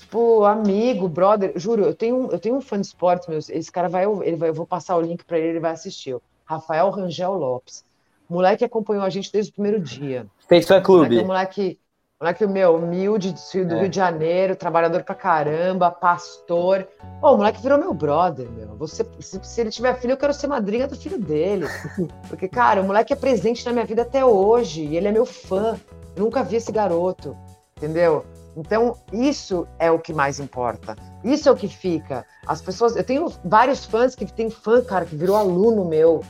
[0.00, 1.52] tipo, amigo, brother.
[1.54, 4.34] Juro, eu tenho, um- eu tenho um fã de esportes, meu, esse cara vai, ele
[4.36, 6.12] vai, eu vou passar o link pra ele, ele vai assistir.
[6.16, 7.84] o Rafael Rangel Lopes.
[8.28, 10.26] Moleque acompanhou a gente desde o primeiro dia.
[10.48, 11.18] Fez fã Moleque, clube.
[11.20, 11.78] um moleque,
[12.20, 13.80] moleque meu, humilde do do É.
[13.80, 16.86] Rio de Janeiro, trabalhador pra caramba, pastor.
[17.22, 18.76] Ô, o moleque virou meu brother, meu.
[18.76, 21.66] Você, se, se ele tiver filho, eu quero ser madrinha do filho dele.
[22.28, 24.84] Porque, cara, o moleque é presente na minha vida até hoje.
[24.84, 25.80] E ele é meu fã.
[26.14, 27.34] Eu nunca vi esse garoto,
[27.78, 28.26] entendeu?
[28.54, 30.96] Então, isso é o que mais importa.
[31.24, 32.26] Isso é o que fica.
[32.46, 32.96] As pessoas.
[32.96, 36.20] Eu tenho vários fãs que tem fã, cara, que virou aluno meu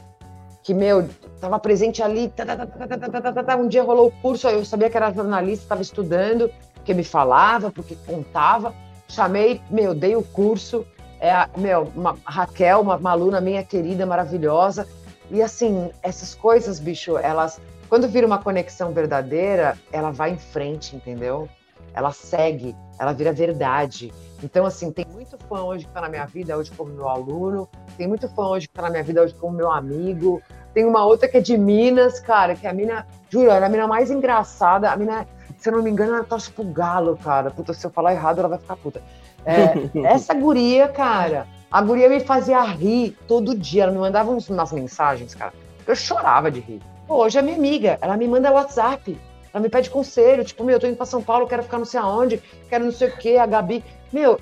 [0.63, 2.29] que, meu, estava presente ali.
[2.29, 6.51] Tá, tá, tá, um dia rolou o curso, eu sabia que era jornalista, estava estudando,
[6.75, 8.75] porque me falava, porque contava.
[9.09, 10.87] Chamei, meu, dei o curso.
[11.21, 14.89] É, meu, uma, Raquel, uma, uma aluna minha querida, maravilhosa.
[15.31, 17.61] E assim, essas coisas, bicho, elas.
[17.89, 21.49] Quando vira uma conexão verdadeira, ela vai em frente, entendeu?
[21.93, 24.13] Ela segue, ela vira verdade
[24.43, 27.69] então, assim, tem muito fã hoje que tá na minha vida, hoje como meu aluno,
[27.97, 30.43] tem muito fã hoje que tá na minha vida hoje como meu amigo.
[30.73, 33.69] Tem uma outra que é de Minas, cara, que é a mina, juro, ela é
[33.69, 34.91] a mina mais engraçada.
[34.91, 35.27] A mina,
[35.59, 37.51] se eu não me engano, ela torce pro galo, cara.
[37.51, 39.03] Puta, se eu falar errado, ela vai ficar puta.
[39.45, 39.75] É,
[40.07, 43.83] essa guria, cara, a guria me fazia rir todo dia.
[43.83, 45.53] Ela me mandava umas mensagens, cara.
[45.87, 46.81] Eu chorava de rir.
[47.07, 49.19] Pô, hoje é minha amiga, ela me manda WhatsApp.
[49.53, 51.85] Ela me pede conselho, tipo, meu, eu tô indo pra São Paulo, quero ficar não
[51.85, 53.85] sei aonde, quero não sei o quê, a Gabi.
[54.13, 54.39] Meu,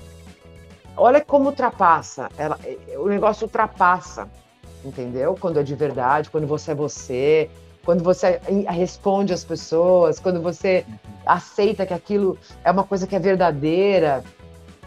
[0.95, 2.29] olha como ultrapassa.
[2.37, 2.59] Ela,
[2.97, 4.29] o negócio ultrapassa,
[4.85, 5.35] entendeu?
[5.39, 7.49] Quando é de verdade, quando você é você,
[7.83, 10.85] quando você responde às pessoas, quando você
[11.25, 14.23] aceita que aquilo é uma coisa que é verdadeira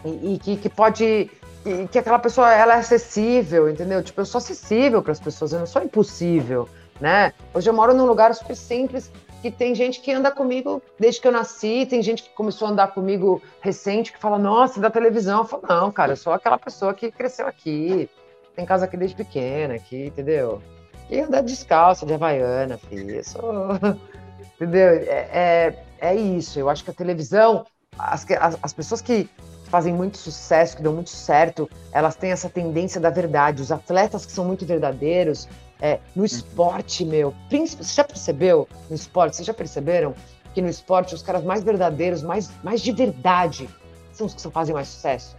[0.05, 1.29] e, e que, que pode.
[1.65, 4.01] e que aquela pessoa ela é acessível, entendeu?
[4.01, 6.69] Tipo, eu sou acessível para as pessoas, eu não sou impossível,
[7.01, 7.33] né?
[7.53, 9.11] Hoje eu moro num lugar super simples
[9.43, 12.71] que tem gente que anda comigo desde que eu nasci, tem gente que começou a
[12.71, 15.39] andar comigo recente que fala, nossa, da televisão.
[15.39, 18.09] Eu falo, não, cara, eu sou aquela pessoa que cresceu aqui,
[18.55, 20.61] tem casa aqui desde pequena, aqui, entendeu?
[21.09, 23.15] E anda descalça, de havaiana, filho.
[23.15, 23.71] Eu sou.
[24.55, 24.87] entendeu?
[24.87, 26.57] É, é, é isso.
[26.57, 27.65] Eu acho que a televisão,
[27.99, 29.29] as, as, as pessoas que
[29.65, 33.61] fazem muito sucesso, que dão muito certo, elas têm essa tendência da verdade.
[33.61, 35.49] Os atletas que são muito verdadeiros,
[35.83, 40.15] é, no esporte, meu, você já percebeu no esporte, vocês já perceberam
[40.53, 43.69] que no esporte os caras mais verdadeiros, mais, mais de verdade,
[44.13, 45.35] são os que fazem mais sucesso?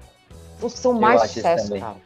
[0.59, 1.97] São os que são mais sucesso, cara.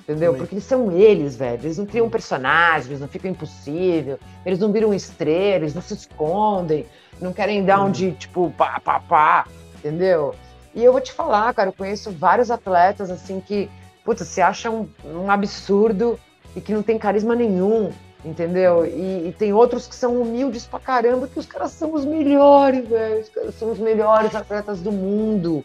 [0.00, 0.32] Entendeu?
[0.32, 0.38] Também.
[0.40, 1.60] Porque eles são eles, velho.
[1.62, 5.94] Eles não criam personagens, eles não ficam impossível, eles não viram estrela, eles não se
[5.94, 6.86] escondem,
[7.20, 10.34] não querem dar um de tipo pá, pá, pá, entendeu?
[10.74, 13.70] E eu vou te falar, cara, eu conheço vários atletas assim que,
[14.04, 16.18] puta, se acham um absurdo
[16.56, 17.90] e que não tem carisma nenhum,
[18.24, 18.86] entendeu?
[18.86, 22.88] E, e, tem outros que são humildes pra caramba, que os caras são os melhores,
[22.88, 23.20] velho.
[23.20, 25.64] Os caras são os melhores atletas do mundo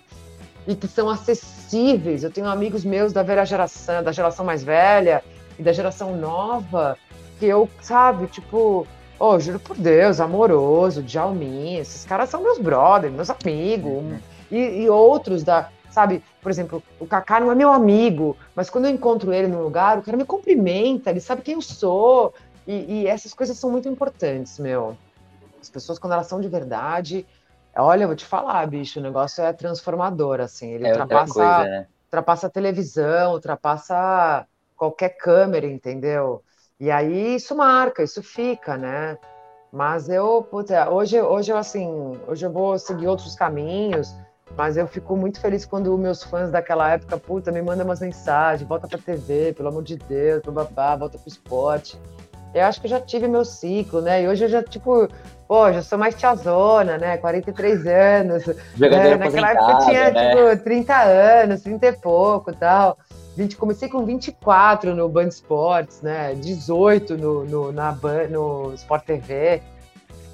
[0.67, 2.23] e que são acessíveis.
[2.23, 5.23] Eu tenho amigos meus da velha geração, da geração mais velha
[5.57, 6.97] e da geração nova,
[7.39, 8.85] que eu, sabe, tipo,
[9.19, 13.91] oh, juro por Deus, amoroso, Djalmin, esses caras são meus brothers, meus amigos.
[13.91, 14.19] Uhum.
[14.51, 15.69] E, e outros da,
[15.99, 16.23] sabe?
[16.41, 19.97] Por exemplo, o Kaká não é meu amigo, mas quando eu encontro ele num lugar,
[19.97, 22.33] o cara me cumprimenta, ele sabe quem eu sou.
[22.65, 24.95] E, e essas coisas são muito importantes, meu.
[25.61, 27.25] As pessoas, quando elas são de verdade,
[27.75, 30.71] olha, eu vou te falar, bicho, o negócio é transformador, assim.
[30.71, 31.87] Ele é ultrapassa, coisa, né?
[32.05, 34.47] ultrapassa a televisão, ultrapassa
[34.77, 36.41] qualquer câmera, entendeu?
[36.79, 39.17] E aí isso marca, isso fica, né?
[39.71, 44.15] Mas eu, puta, hoje, hoje eu assim, hoje eu vou seguir outros caminhos.
[44.57, 48.67] Mas eu fico muito feliz quando meus fãs daquela época, puta, me mandam umas mensagens,
[48.67, 51.99] volta pra TV, pelo amor de Deus, babá, volta pro esporte.
[52.53, 54.23] Eu acho que eu já tive meu ciclo, né?
[54.23, 55.07] E hoje eu já, tipo,
[55.47, 57.17] pô, já sou mais tiazona, né?
[57.17, 58.43] 43 anos.
[58.75, 60.35] Jogadora é, naquela época eu tinha, né?
[60.35, 62.97] tipo, 30 anos, 30 e pouco tal.
[63.37, 66.33] 20, comecei com 24 no Band Esportes, né?
[66.35, 67.95] 18 no, no, na,
[68.29, 69.61] no Sport TV.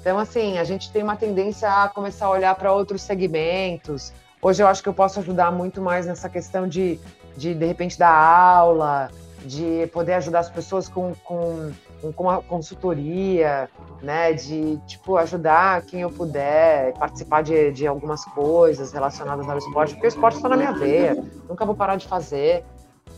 [0.06, 4.12] Então, assim, a gente tem uma tendência a começar a olhar para outros segmentos.
[4.40, 7.00] Hoje eu acho que eu posso ajudar muito mais nessa questão de,
[7.36, 9.10] de, de repente, dar aula,
[9.44, 11.72] de poder ajudar as pessoas com, com,
[12.14, 13.68] com a consultoria,
[14.00, 14.32] né?
[14.32, 20.06] De, tipo, ajudar quem eu puder, participar de, de algumas coisas relacionadas ao esporte, porque
[20.06, 22.64] o esporte está na minha veia, nunca vou parar de fazer.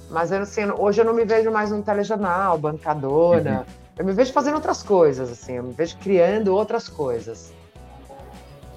[0.09, 3.66] Mas assim, hoje eu não me vejo mais num telejornal, bancadora.
[3.68, 7.53] Uhum eu me vejo fazendo outras coisas, assim, eu me vejo criando outras coisas.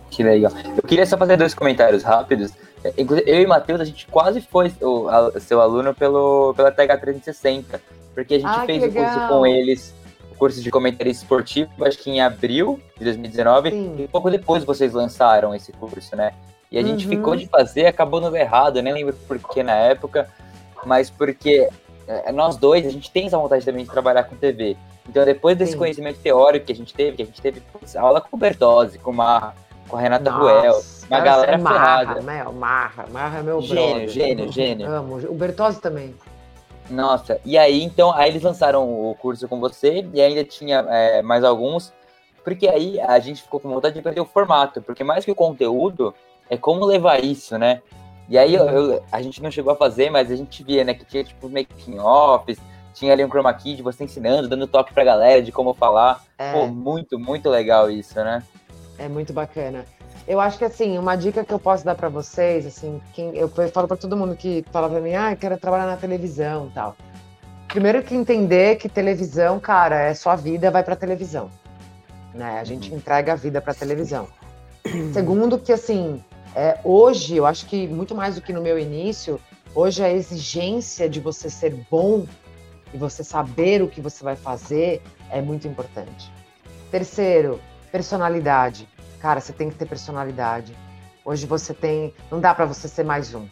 [0.09, 0.51] Que legal.
[0.76, 2.51] Eu queria só fazer dois comentários rápidos.
[2.84, 4.74] É, eu e o Matheus, a gente quase foi
[5.39, 7.80] seu aluno pelo, pela TH360,
[8.13, 9.93] porque a gente ah, fez o curso com eles,
[10.32, 13.95] o curso de comentário esportivo, acho que em abril de 2019, Sim.
[13.99, 16.34] e pouco depois vocês lançaram esse curso, né?
[16.72, 17.11] E a gente uhum.
[17.11, 20.28] ficou de fazer, acabou no errado, nem lembro por que na época,
[20.84, 21.69] mas porque
[22.34, 24.76] nós dois, a gente tem essa vontade também de trabalhar com TV.
[25.08, 25.78] Então, depois desse Sim.
[25.78, 28.99] conhecimento teórico que a gente teve, que a gente teve putz, aula com o Bertozzi,
[28.99, 29.54] com, a,
[29.88, 32.22] com a Renata Nossa, Ruel, uma galera é marra, ferrada.
[32.22, 34.10] Meu, marra, marra é meu gênio, brother.
[34.10, 35.16] Gênio, gênio, Amo.
[35.28, 36.16] O Bertozzi também.
[36.89, 41.22] Nossa, e aí, então, aí eles lançaram o curso com você, e ainda tinha é,
[41.22, 41.93] mais alguns,
[42.43, 45.36] porque aí a gente ficou com vontade de perder o formato, porque mais que o
[45.36, 46.14] conteúdo,
[46.49, 47.82] é como levar isso, né?
[48.30, 50.93] E aí eu, eu, a gente não chegou a fazer, mas a gente via, né,
[50.93, 52.57] que tinha tipo making offs,
[52.93, 56.24] tinha ali um chroma key de você ensinando, dando toque pra galera de como falar.
[56.38, 56.53] É.
[56.53, 58.43] Pô, muito, muito legal isso, né?
[58.97, 59.86] É muito bacana.
[60.28, 63.49] Eu acho que assim, uma dica que eu posso dar para vocês, assim, quem, eu
[63.49, 66.95] falo para todo mundo que fala para mim, ah, quero trabalhar na televisão, tal.
[67.67, 71.49] Primeiro que entender que televisão, cara, é sua vida, vai para televisão,
[72.34, 72.59] né?
[72.59, 72.97] A gente uhum.
[72.97, 74.28] entrega a vida para televisão.
[75.13, 76.24] Segundo que assim,
[76.56, 79.39] é, hoje, eu acho que muito mais do que no meu início,
[79.74, 82.26] hoje a exigência de você ser bom
[82.93, 86.32] e você saber o que você vai fazer é muito importante.
[86.89, 87.60] Terceiro,
[87.91, 88.88] personalidade.
[89.20, 90.76] Cara, você tem que ter personalidade.
[91.24, 93.47] Hoje você tem, não dá para você ser mais um,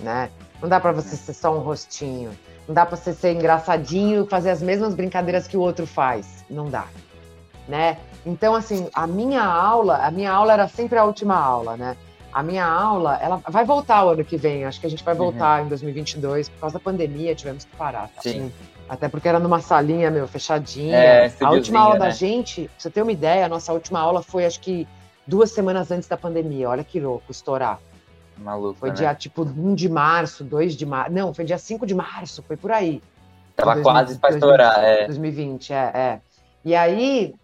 [0.00, 0.30] né?
[0.62, 2.30] Não dá para você ser só um rostinho.
[2.68, 6.44] Não dá para você ser engraçadinho fazer as mesmas brincadeiras que o outro faz.
[6.48, 6.86] Não dá,
[7.66, 7.98] né?
[8.24, 11.96] Então assim, a minha aula, a minha aula era sempre a última aula, né?
[12.34, 14.64] A minha aula, ela vai voltar o ano que vem.
[14.64, 15.66] Acho que a gente vai voltar uhum.
[15.66, 18.08] em 2022 por causa da pandemia, tivemos que parar.
[18.08, 18.22] Tá?
[18.22, 18.52] Sim.
[18.88, 20.96] Até porque era numa salinha, meu, fechadinha.
[20.96, 22.00] É, a última aula né?
[22.00, 24.86] da gente, pra você ter uma ideia, a nossa última aula foi acho que
[25.24, 26.68] duas semanas antes da pandemia.
[26.68, 27.78] Olha que louco, estourar.
[28.36, 28.80] Maluco.
[28.80, 28.96] Foi né?
[28.96, 31.12] dia tipo 1 de março, 2 de março.
[31.12, 33.00] Não, foi dia 5 de março, foi por aí.
[33.56, 35.06] Tava 2020, quase pra estourar, 2020, é.
[35.06, 36.20] 2020, é, é.
[36.64, 37.34] E aí,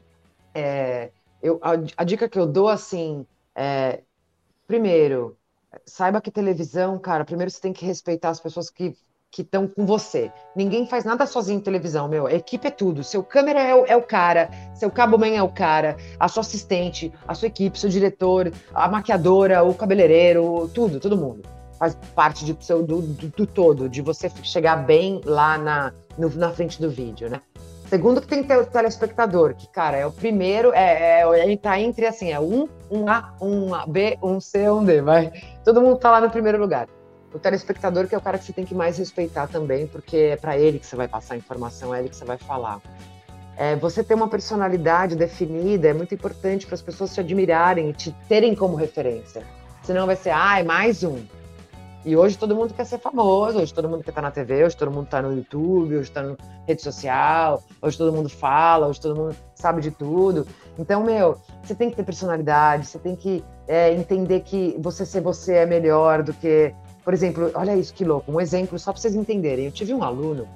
[0.53, 1.11] é,
[1.41, 3.25] eu, a, a, dica que eu dou, assim,
[3.55, 4.01] é,
[4.71, 5.37] primeiro,
[5.85, 8.97] saiba que televisão, cara, primeiro você tem que respeitar as pessoas que
[9.33, 10.33] que estão com você.
[10.57, 12.27] Ninguém faz nada sozinho em televisão, meu.
[12.27, 13.05] A equipe é tudo.
[13.05, 16.41] Seu câmera é o, é o cara, seu cabo man é o cara, a sua
[16.41, 21.43] assistente, a sua equipe, seu diretor, a maquiadora, o cabeleireiro, tudo, todo mundo.
[21.79, 26.51] faz parte de, do, do, do todo, de você chegar bem lá na, no, na
[26.51, 27.41] frente do vídeo, né?
[27.91, 32.07] Segundo que tem o telespectador, que, cara, é o primeiro, é, é, ele tá entre,
[32.07, 35.33] assim, é um, um A, um A, B, um C, um D, vai.
[35.65, 36.87] Todo mundo tá lá no primeiro lugar.
[37.35, 40.37] O telespectador que é o cara que você tem que mais respeitar também, porque é
[40.37, 42.81] para ele que você vai passar a informação, é ele que você vai falar.
[43.57, 47.93] É, você ter uma personalidade definida é muito importante para as pessoas te admirarem e
[47.93, 49.43] te terem como referência.
[49.83, 51.19] Senão vai ser, ah, é mais um.
[52.03, 54.75] E hoje todo mundo quer ser famoso, hoje todo mundo quer estar na TV, hoje
[54.75, 56.35] todo mundo está no YouTube, hoje está na
[56.67, 60.47] rede social, hoje todo mundo fala, hoje todo mundo sabe de tudo.
[60.79, 65.21] Então, meu, você tem que ter personalidade, você tem que é, entender que você ser
[65.21, 66.75] você é melhor do que.
[67.05, 69.67] Por exemplo, olha isso que louco, um exemplo só para vocês entenderem.
[69.67, 70.49] Eu tive um aluno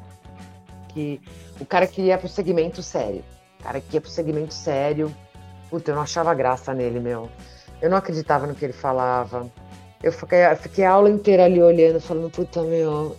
[0.88, 1.20] que
[1.60, 3.22] o cara queria para o segmento sério.
[3.60, 5.14] O cara que ia para o segmento sério.
[5.68, 7.28] Puta, eu não achava graça nele, meu.
[7.82, 9.46] Eu não acreditava no que ele falava
[10.04, 13.16] eu fiquei, fiquei a aula inteira ali olhando, falando, puta, meu,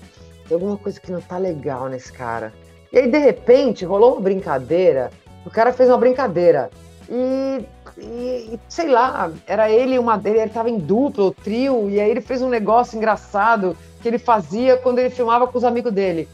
[0.47, 2.53] tem alguma coisa que não tá legal nesse cara.
[2.93, 5.09] E aí, de repente, rolou uma brincadeira,
[5.43, 6.69] o cara fez uma brincadeira.
[7.09, 7.65] E,
[7.97, 11.99] e sei lá, era ele e uma dele, ele tava em dupla ou trio, e
[11.99, 15.91] aí ele fez um negócio engraçado que ele fazia quando ele filmava com os amigos
[15.91, 16.29] dele.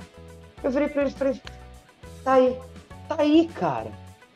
[0.62, 1.42] Eu virei pra ele e falei,
[2.26, 2.58] tá aí,
[3.08, 3.92] tá aí, cara.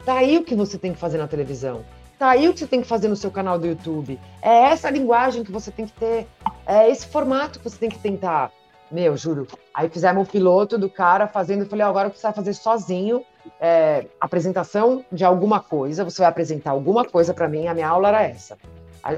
[0.05, 1.83] Tá aí o que você tem que fazer na televisão.
[2.17, 4.19] Tá aí o que você tem que fazer no seu canal do YouTube.
[4.41, 6.27] É essa linguagem que você tem que ter.
[6.65, 8.51] É esse formato que você tem que tentar.
[8.89, 9.47] Meu, juro.
[9.73, 11.63] Aí fizemos o piloto do cara fazendo.
[11.63, 13.25] Eu falei, oh, agora você vai fazer sozinho
[13.59, 16.03] é, apresentação de alguma coisa.
[16.03, 17.67] Você vai apresentar alguma coisa para mim.
[17.67, 18.57] A minha aula era essa.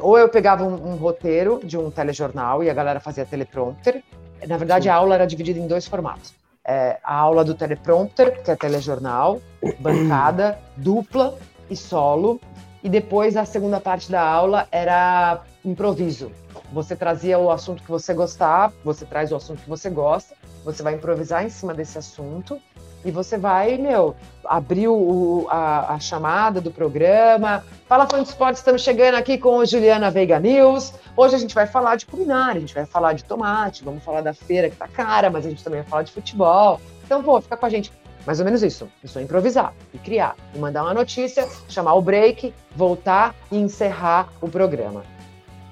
[0.02, 4.04] Ou eu pegava um, um, roteiro de um telejornal e a galera fazia teleprompter.
[4.46, 4.90] Na verdade, Sim.
[4.90, 6.34] a aula era dividida em dois formatos.
[6.66, 9.40] É, a aula do teleprompter, que é telejornal,
[9.80, 11.38] bancada, dupla
[11.70, 12.42] e solo.
[12.84, 16.32] E depois a segunda parte da aula era improviso.
[16.72, 20.84] Você trazia o assunto que você gostar, você traz o assunto que você gosta, você
[20.84, 22.60] vai improvisar em cima desse assunto
[23.06, 27.64] e você vai, meu, abrir o, a, a, chamada do programa.
[27.88, 30.94] Fala Fã de Esportes, estamos chegando aqui com Juliana Veiga News.
[31.16, 34.22] Hoje a gente vai falar de culinária, a gente vai falar de tomate, vamos falar
[34.22, 36.82] da feira que tá cara, mas a gente também vai falar de futebol.
[37.06, 37.92] Então, pô, fica com a gente.
[38.28, 38.90] Mais ou menos isso.
[39.02, 40.36] Isso é improvisar e criar.
[40.54, 45.06] E mandar uma notícia, chamar o break, voltar e encerrar o programa.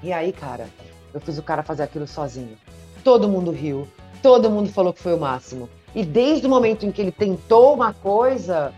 [0.01, 0.69] E aí, cara,
[1.13, 2.57] eu fiz o cara fazer aquilo sozinho.
[3.03, 3.85] Todo mundo riu,
[4.23, 5.69] todo mundo falou que foi o máximo.
[5.93, 8.73] E desde o momento em que ele tentou uma coisa,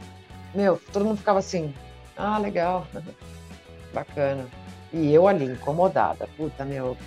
[0.56, 1.72] meu, todo mundo ficava assim:
[2.18, 2.88] ah, legal,
[3.94, 4.48] bacana.
[4.92, 6.98] E eu ali, incomodada, puta, meu.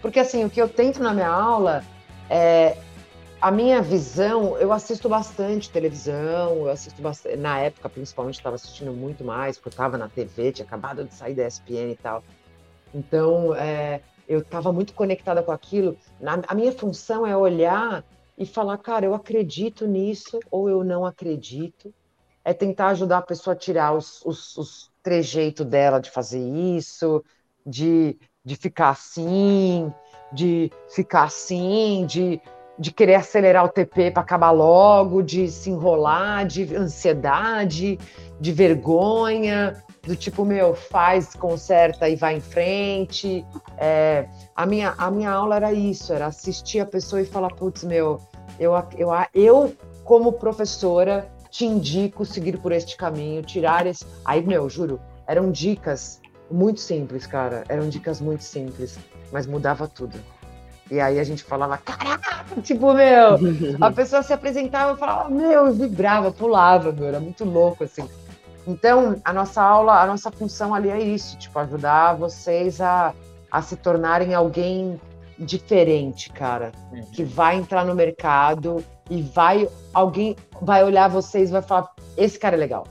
[0.00, 1.84] Porque assim, o que eu tento na minha aula
[2.30, 2.78] é
[3.44, 8.90] a minha visão, eu assisto bastante televisão, eu assisto bastante, na época principalmente estava assistindo
[8.90, 12.24] muito mais, porque eu estava na TV, tinha acabado de sair da ESPN e tal.
[12.94, 15.94] Então, é, eu estava muito conectada com aquilo.
[16.18, 18.02] Na, a minha função é olhar
[18.38, 21.92] e falar, cara, eu acredito nisso ou eu não acredito.
[22.42, 27.22] É tentar ajudar a pessoa a tirar os, os, os trejeitos dela de fazer isso,
[27.66, 29.92] de, de ficar assim,
[30.32, 32.40] de ficar assim, de
[32.78, 37.98] de querer acelerar o TP para acabar logo, de se enrolar, de ansiedade,
[38.40, 43.44] de vergonha, do tipo, meu, faz, conserta e vai em frente.
[43.78, 47.84] É, a, minha, a minha aula era isso, era assistir a pessoa e falar, putz,
[47.84, 48.20] meu,
[48.58, 54.04] eu, eu, eu como professora te indico seguir por este caminho, tirar esse...
[54.24, 56.20] Aí, meu, juro, eram dicas
[56.50, 58.98] muito simples, cara, eram dicas muito simples,
[59.32, 60.18] mas mudava tudo.
[60.90, 63.38] E aí a gente falava, caraca, tipo, meu,
[63.80, 68.06] a pessoa se apresentava e falava, meu, eu vibrava, pulava, meu, era muito louco, assim.
[68.66, 73.14] Então, a nossa aula, a nossa função ali é isso, tipo, ajudar vocês a,
[73.50, 75.00] a se tornarem alguém
[75.38, 77.02] diferente, cara, uhum.
[77.12, 82.38] que vai entrar no mercado e vai, alguém vai olhar vocês e vai falar, esse
[82.38, 82.86] cara é legal,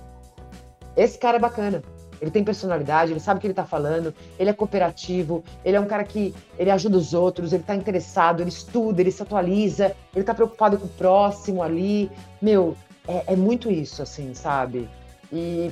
[0.96, 1.82] esse cara é bacana,
[2.24, 5.80] ele tem personalidade, ele sabe o que ele está falando, ele é cooperativo, ele é
[5.80, 9.94] um cara que ele ajuda os outros, ele está interessado, ele estuda, ele se atualiza,
[10.14, 12.10] ele está preocupado com o próximo ali.
[12.42, 14.90] Meu, é, é muito isso, assim, sabe?
[15.34, 15.70] E,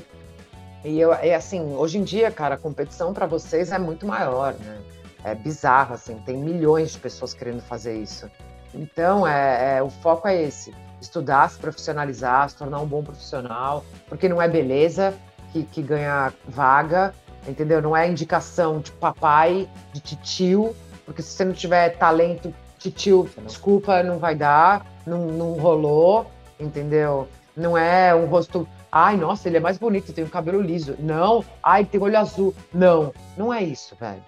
[0.83, 4.53] e eu, é assim, hoje em dia, cara, a competição para vocês é muito maior,
[4.55, 4.81] né?
[5.23, 8.29] É bizarro, assim, tem milhões de pessoas querendo fazer isso.
[8.73, 13.85] Então, é, é, o foco é esse: estudar, se profissionalizar, se tornar um bom profissional,
[14.09, 15.13] porque não é beleza,
[15.51, 17.13] que, que ganha vaga,
[17.47, 17.81] entendeu?
[17.81, 20.75] Não é indicação de papai, de titio,
[21.05, 26.29] porque se você não tiver talento, titio, desculpa, não vai dar, não, não rolou,
[26.59, 27.27] entendeu?
[27.55, 30.95] Não é um rosto, ai, nossa, ele é mais bonito, tem o um cabelo liso.
[30.99, 32.55] Não, ai, tem olho azul.
[32.73, 34.23] Não, não é isso, velho.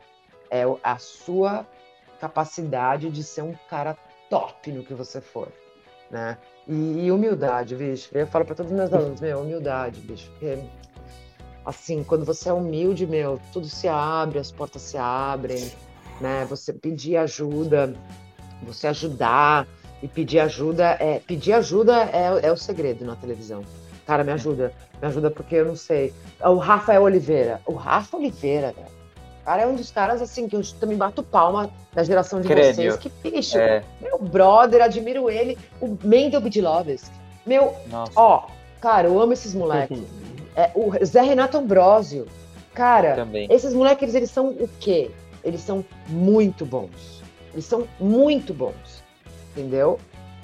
[0.51, 1.65] É a sua
[2.19, 3.97] capacidade de ser um cara
[4.29, 5.47] top no que você for,
[6.11, 6.37] né?
[6.67, 8.09] E, e humildade, bicho.
[8.13, 10.29] Eu falo para todos os meus alunos, meu, humildade, bicho.
[10.31, 10.59] Porque,
[11.65, 15.71] assim, quando você é humilde, meu, tudo se abre, as portas se abrem,
[16.19, 16.45] né?
[16.49, 17.93] Você pedir ajuda,
[18.63, 19.67] você ajudar
[20.01, 23.63] e pedir ajuda é pedir ajuda é, é o segredo na televisão.
[24.05, 26.13] Cara, me ajuda, me ajuda porque eu não sei.
[26.41, 28.73] O Rafael Oliveira, o Rafa Oliveira.
[29.41, 32.47] O cara é um dos caras, assim, que eu também bato palma da geração de
[32.47, 32.73] Crânio.
[32.73, 32.95] vocês.
[32.97, 33.57] Que bicho.
[33.57, 33.83] É.
[34.01, 35.57] Meu brother, admiro ele.
[35.81, 37.11] O Mendel Bidlovski.
[37.45, 38.11] Meu, Nossa.
[38.15, 38.47] ó,
[38.79, 39.99] cara, eu amo esses moleques.
[40.55, 42.25] É, o Zé Renato Ambrosio.
[42.73, 43.47] Cara, Também.
[43.51, 45.11] esses moleques, eles, são o quê?
[45.43, 47.21] Eles são muito bons.
[47.53, 49.03] Eles são muito bons.
[49.51, 49.99] Entendeu?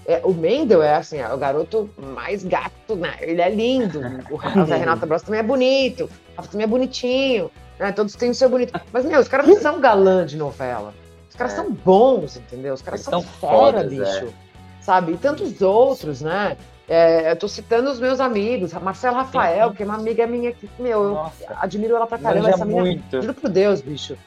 [0.05, 3.15] É, o Mendel é assim, é o garoto mais gato, né?
[3.21, 3.99] Ele é lindo.
[4.31, 6.03] O Zé Renato Ambrosio também é bonito.
[6.05, 7.51] O Rafa também é bonitinho.
[7.79, 7.91] Né?
[7.91, 8.79] Todos têm o seu bonito.
[8.91, 10.93] Mas, meu, os caras não são galã de novela.
[11.29, 11.55] Os caras É.
[11.57, 12.73] são bons, entendeu?
[12.73, 14.33] Os caras Eles são são fera, fodas, bicho.
[14.81, 15.13] Sabe?
[15.13, 16.57] E tantos outros, né?
[16.89, 20.51] É, eu tô citando os meus amigos, a Marcela Rafael, que é uma amiga minha
[20.51, 21.55] que, meu, eu Nossa.
[21.61, 22.49] admiro ela pra caramba.
[22.49, 23.21] Essa menina, muito.
[23.21, 24.17] juro por Deus, bicho.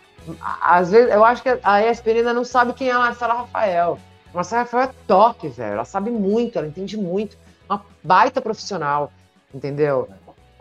[0.60, 3.98] Às vezes, eu acho que a ESPN ainda não sabe quem é a Marcela Rafael.
[4.32, 5.72] A Marcela Rafael é top, velho.
[5.72, 7.36] Ela sabe muito, ela entende muito.
[7.68, 9.12] Uma baita profissional,
[9.52, 10.08] entendeu?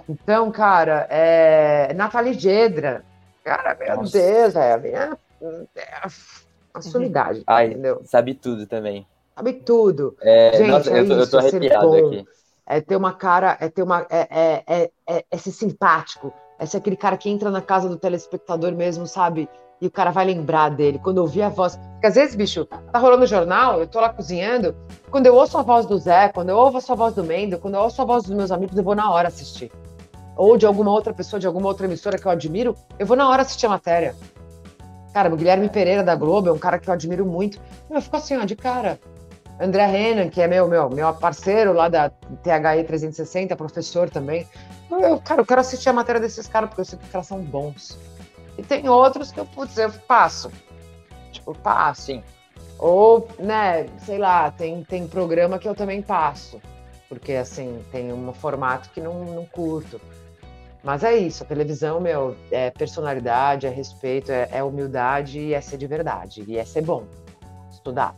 [0.10, 1.94] Então, cara, é...
[1.94, 3.06] Nathalie Gedra.
[3.44, 4.18] Cara, meu Nossa.
[4.18, 5.18] Deus, é a minha.
[5.76, 6.08] É
[6.74, 8.02] a sumidade, Ai, entendeu?
[8.06, 9.06] sabe tudo também.
[9.36, 10.16] Sabe tudo.
[10.22, 12.26] É, Gente, nossa, é eu tô, eu tô isso, ser arrepiado aqui.
[12.66, 14.06] É ter uma cara, é ter uma.
[14.10, 16.34] É, é, é, é, é ser simpático.
[16.60, 19.50] É ser aquele cara que entra na casa do telespectador mesmo, sabe?
[19.82, 21.00] E o cara vai lembrar dele.
[21.00, 21.76] Quando eu ouvir a voz.
[21.94, 24.76] Porque às vezes, bicho, tá rolando jornal, eu tô lá cozinhando.
[25.10, 27.76] Quando eu ouço a voz do Zé, quando eu ouço a voz do Mendo, quando
[27.76, 29.72] eu ouço a voz dos meus amigos, eu vou na hora assistir.
[30.38, 33.28] Ou de alguma outra pessoa, de alguma outra emissora que eu admiro, eu vou na
[33.28, 34.16] hora assistir a matéria.
[35.14, 37.60] Cara, o Guilherme Pereira da Globo é um cara que eu admiro muito.
[37.90, 39.00] Eu fico assim, ó, de cara.
[39.62, 44.48] André Renan, que é meu, meu, meu parceiro lá da THI 360, professor também.
[44.90, 47.28] Eu, cara, eu quero assistir a matéria desses caras, porque eu sei que os caras
[47.28, 47.98] são bons.
[48.58, 50.52] E tem outros que eu, putz, eu passo.
[51.32, 52.02] Tipo, passo.
[52.02, 52.24] Sim.
[52.80, 56.60] Ou, né, sei lá, tem, tem programa que eu também passo.
[57.08, 60.02] Porque, assim, tem um formato que não, não curto.
[60.84, 65.62] Mas é isso, a televisão, meu, é personalidade, é respeito, é, é humildade e é
[65.62, 66.44] ser de verdade.
[66.48, 67.06] E é ser bom.
[67.70, 68.16] Estudar.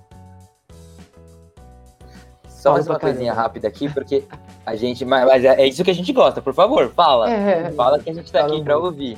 [2.64, 3.42] Só Fala mais uma coisinha caramba.
[3.42, 4.24] rápida aqui, porque
[4.66, 5.04] a gente.
[5.04, 7.30] Mas é é isso que a gente gosta, por favor, fala.
[7.30, 7.70] É.
[7.74, 8.72] Fala que a gente tá aqui muito.
[8.72, 9.18] ouvir.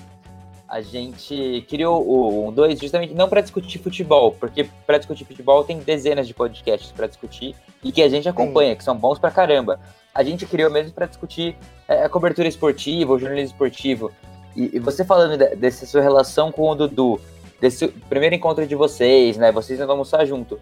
[0.68, 5.64] A gente criou o 1 2 justamente não para discutir futebol, porque para discutir futebol
[5.64, 9.30] tem dezenas de podcasts para discutir e que a gente acompanha, que são bons pra
[9.30, 9.80] caramba.
[10.14, 11.56] A gente criou mesmo para discutir
[11.88, 14.12] é, a cobertura esportiva, o jornalismo esportivo.
[14.56, 17.22] E, e você falando de- dessa sua relação com o Dudu,
[17.62, 19.52] desse primeiro encontro de vocês, né?
[19.52, 20.60] Vocês vão almoçar junto.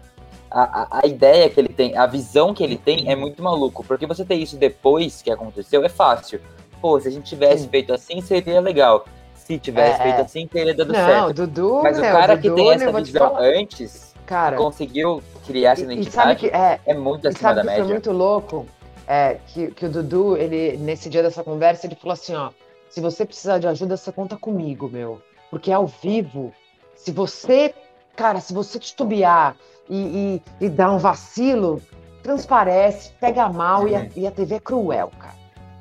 [0.56, 4.06] A, a, ideia que ele tem, a visão que ele tem é muito maluco, porque
[4.06, 6.40] você ter isso depois que aconteceu é fácil.
[6.80, 7.68] Pô, se a gente tivesse Sim.
[7.70, 9.04] feito assim, seria legal.
[9.34, 10.22] Se tivesse É, feito é.
[10.22, 11.34] assim, teria dado Não, certo.
[11.34, 13.40] Dudu, Mas o meu, cara Dudu, que tem essa te visão falar.
[13.42, 17.76] antes, Cara, conseguiu criar essa identidade, que é, é muito acima sabe da que foi
[17.78, 17.92] média.
[17.92, 18.66] muito louco?
[19.06, 22.50] É, que, que o Dudu, ele, nesse dia dessa conversa, ele falou assim, ó,
[22.88, 25.20] se você precisar de ajuda, você conta comigo, meu.
[25.50, 26.54] Porque ao vivo,
[26.94, 27.74] se você,
[28.16, 29.56] cara, se você titubear
[29.88, 31.80] e, e, e dar um vacilo,
[32.22, 35.34] transparece, pega mal e, a, e a TV é cruel, cara.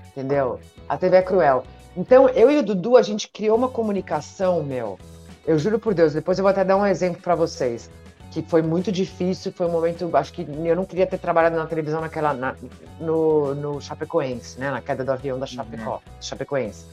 [0.08, 0.60] Entendeu?
[0.88, 1.64] A TV é cruel.
[1.96, 5.00] Então, eu e o Dudu, a gente criou uma comunicação, meu.
[5.46, 7.90] Eu juro por Deus, depois eu vou até dar um exemplo pra vocês
[8.32, 11.68] que foi muito difícil, foi um momento, acho que eu não queria ter trabalhado na
[11.68, 12.56] televisão naquela, na-
[13.00, 16.88] no, no Chapecoense, né, na queda do avião da Chapecó, Chapecoense,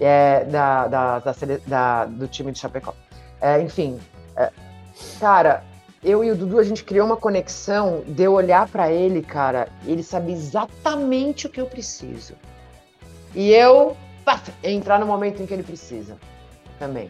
[0.00, 1.34] é, da, da, da
[1.66, 2.94] da- do time de Chapecó.
[3.38, 4.00] É, enfim,
[4.34, 4.50] é,
[5.20, 5.62] cara,
[6.02, 9.68] eu e o Dudu, a gente criou uma conexão de eu olhar pra ele, cara,
[9.86, 12.34] ele sabe exatamente o que eu preciso.
[13.34, 16.18] E eu, paf, entrar no momento em que ele precisa,
[16.78, 17.08] também.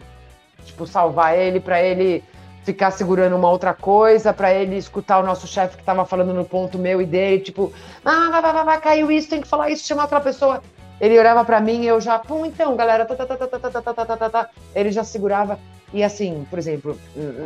[0.63, 2.23] Tipo, salvar ele pra ele
[2.63, 6.45] ficar segurando uma outra coisa, pra ele escutar o nosso chefe que tava falando no
[6.45, 7.73] ponto meu e dele, tipo,
[8.05, 10.61] ah, vai, vai, vai, vai, caiu isso, tem que falar isso, chamar outra pessoa.
[11.01, 13.59] Ele olhava pra mim e eu já, pum, então, galera, tá, tá, tá, tá, tá,
[13.59, 14.49] tá, tá, tá, tá, tá, tá.
[14.75, 15.59] ele já segurava.
[15.93, 16.99] E assim, por exemplo,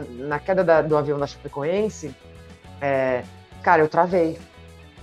[0.09, 2.15] na queda da- do avião da Chapecoense,
[2.81, 3.23] é,
[3.61, 4.39] cara, eu travei.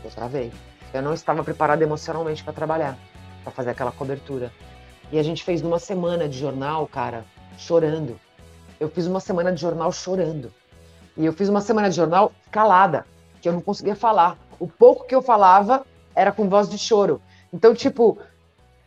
[0.02, 0.50] Eu travei.
[0.92, 2.96] Eu não estava preparada emocionalmente pra trabalhar,
[3.42, 4.50] pra fazer aquela cobertura.
[5.12, 7.24] E a gente fez numa semana de jornal, cara,
[7.58, 8.18] chorando.
[8.80, 10.50] Eu fiz uma semana de jornal chorando.
[11.16, 13.06] E eu fiz uma semana de jornal calada,
[13.42, 14.38] que eu não conseguia falar.
[14.58, 15.84] O pouco que eu falava
[16.14, 17.20] era com voz de choro.
[17.52, 18.18] Então, tipo,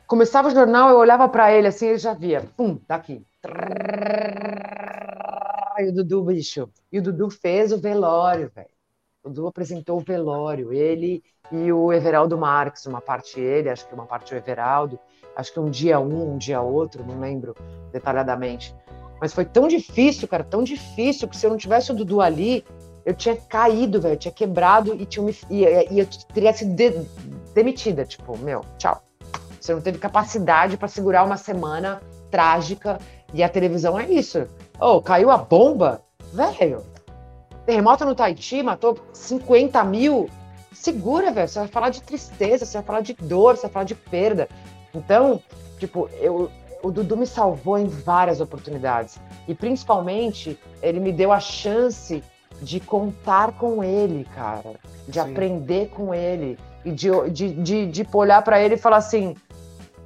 [0.08, 3.24] começava o jornal, eu olhava pra ele assim, ele já via, pum, daqui.
[5.80, 6.70] E o Dudu, bicho.
[6.92, 8.70] E o Dudu fez o velório, velho.
[9.24, 10.74] O Dudu apresentou o velório.
[10.74, 15.00] Ele e o Everaldo Marques, uma parte ele, acho que uma parte o Everaldo.
[15.36, 17.56] Acho que um dia um, um dia outro, não lembro
[17.92, 18.76] detalhadamente.
[19.20, 22.64] Mas foi tão difícil, cara, tão difícil, que se eu não tivesse o Dudu ali,
[23.06, 26.92] eu tinha caído, velho, tinha quebrado e, tinha, e, e eu teria sido de,
[27.54, 28.06] demitida.
[28.06, 29.02] Tipo, meu, tchau.
[29.60, 33.00] Você não teve capacidade para segurar uma semana trágica.
[33.34, 34.48] E a televisão é isso.
[34.80, 36.02] Oh, caiu a bomba?
[36.34, 36.84] Velho,
[37.66, 40.30] terremoto no Tahiti matou 50 mil.
[40.74, 41.48] Segura, velho.
[41.48, 44.48] Você vai falar de tristeza, você vai falar de dor, você vai falar de perda.
[44.94, 45.42] Então,
[45.78, 46.50] tipo, eu,
[46.82, 49.20] o Dudu me salvou em várias oportunidades.
[49.48, 52.24] E principalmente, ele me deu a chance
[52.62, 54.76] de contar com ele, cara.
[55.08, 55.32] De Sim.
[55.32, 56.58] aprender com ele.
[56.86, 59.36] E de, de, de, de olhar para ele e falar assim: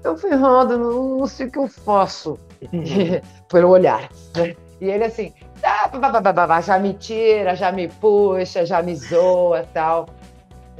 [0.03, 2.39] eu fui errado, não, não sei o que eu faço.
[3.49, 4.09] Pelo olhar.
[4.35, 4.55] Né?
[4.79, 5.33] E ele assim,
[5.63, 10.07] ah, já me tira, já me puxa, já me zoa tal.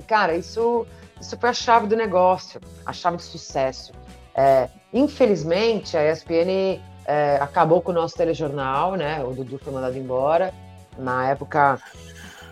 [0.07, 0.85] Cara, isso,
[1.19, 3.93] isso foi a chave do negócio, a chave de sucesso.
[4.33, 9.23] É, infelizmente, a ESPN é, acabou com o nosso telejornal, né?
[9.23, 10.51] O Dudu foi mandado embora.
[10.97, 11.79] Na época,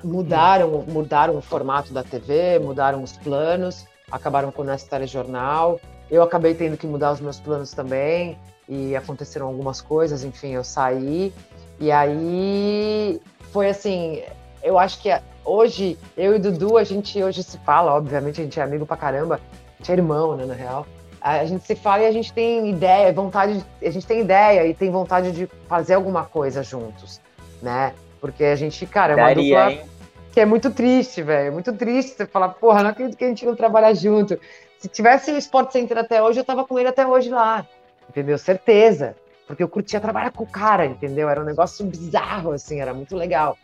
[0.03, 5.79] mudaram, mudaram o formato da TV, mudaram os planos, acabaram com o nosso telejornal.
[6.11, 8.37] Eu acabei tendo que mudar os meus planos também
[8.69, 11.33] e aconteceram algumas coisas, enfim, eu saí.
[11.79, 13.19] E aí
[13.51, 14.21] foi assim,
[14.61, 15.09] eu acho que
[15.43, 18.95] hoje, eu e Dudu, a gente hoje se fala, obviamente, a gente é amigo pra
[18.95, 20.85] caramba, a gente é irmão, né, na real.
[21.19, 24.73] A gente se fala e a gente tem ideia, vontade, a gente tem ideia e
[24.73, 27.19] tem vontade de fazer alguma coisa juntos,
[27.61, 27.93] né?
[28.21, 29.89] Porque a gente, cara, é uma Daria, dupla hein?
[30.31, 31.47] que é muito triste, velho.
[31.47, 34.39] É muito triste você falar, porra, não acredito que a gente não trabalha junto.
[34.77, 37.65] Se tivesse o Sport Center até hoje, eu tava com ele até hoje lá.
[38.09, 38.37] Entendeu?
[38.37, 39.15] Certeza.
[39.47, 41.29] Porque eu curtia trabalhar com o cara, entendeu?
[41.29, 43.57] Era um negócio bizarro, assim, era muito legal.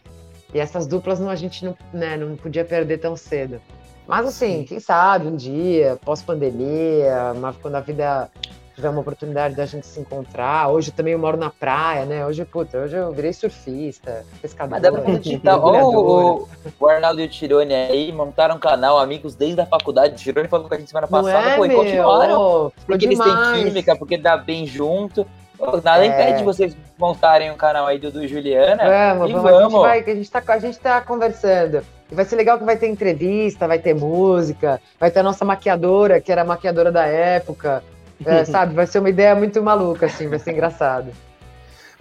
[0.53, 3.61] E essas duplas não, a gente não, né, não podia perder tão cedo.
[4.07, 4.63] Mas assim, Sim.
[4.63, 8.29] quem sabe um dia, pós-pandemia, quando a vida
[8.75, 10.67] tiver uma oportunidade da gente se encontrar.
[10.67, 12.25] Hoje também eu moro na praia, né?
[12.25, 14.71] Hoje, puta, hoje eu virei surfista, pescador.
[14.71, 15.57] Mas dá pra acreditar.
[15.63, 16.47] o,
[16.79, 20.15] o Arnaldo e o Tirone aí montaram um canal, amigos desde a faculdade.
[20.15, 22.41] O Tirone falou com a gente semana passada, é, pô, e continuaram.
[22.41, 25.25] Oh, porque eles têm química, porque dá bem junto.
[25.57, 26.07] Pô, nada é.
[26.07, 28.83] impede vocês montarem um canal aí do, do Juliana.
[29.17, 29.51] Vamos, vamos.
[29.51, 29.85] vamos.
[29.85, 31.81] A, gente vai, a, gente tá, a gente tá conversando.
[32.11, 35.45] E vai ser legal que vai ter entrevista, vai ter música, vai ter a nossa
[35.45, 37.81] maquiadora, que era a maquiadora da época.
[38.23, 41.11] É, sabe, vai ser uma ideia muito maluca, assim, vai ser engraçado.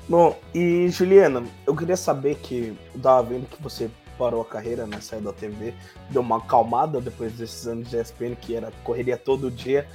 [0.08, 5.00] Bom, e Juliana, eu queria saber que tava vendo que você parou a carreira, né?
[5.00, 5.74] Saiu da TV,
[6.10, 9.86] deu uma acalmada depois desses anos de ESPN, que era correria todo dia.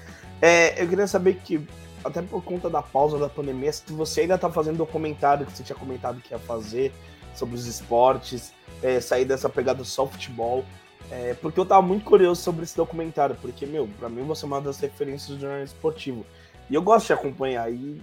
[0.41, 1.65] É, eu queria saber que,
[2.03, 5.63] até por conta da pausa da pandemia, se você ainda tá fazendo documentário que você
[5.63, 6.91] tinha comentado que ia fazer
[7.33, 8.51] sobre os esportes,
[8.81, 10.65] é, sair dessa pegada só futebol.
[11.11, 14.47] É, porque eu tava muito curioso sobre esse documentário, porque, meu, pra mim você é
[14.47, 16.25] uma das referências do jornalismo esportivo.
[16.69, 17.71] E eu gosto de acompanhar.
[17.71, 17.99] E,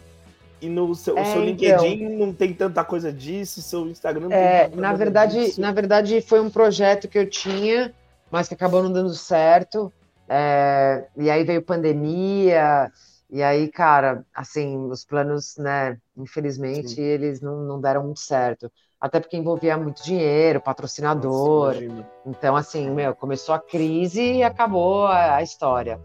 [0.61, 4.33] e no seu, é, seu LinkedIn então, não tem tanta coisa disso, seu Instagram não
[4.33, 5.61] é, tem Na verdade, disso.
[5.61, 7.95] na verdade, foi um projeto que eu tinha,
[8.31, 9.93] mas que acabou não dando certo.
[10.29, 12.91] É, e aí veio pandemia,
[13.31, 17.03] e aí, cara, assim, os planos, né, infelizmente, Sim.
[17.03, 18.69] eles não, não deram muito certo
[19.01, 21.75] até porque envolvia muito dinheiro, patrocinador.
[21.75, 26.01] Nossa, então, assim, meu, começou a crise e acabou a, a, história.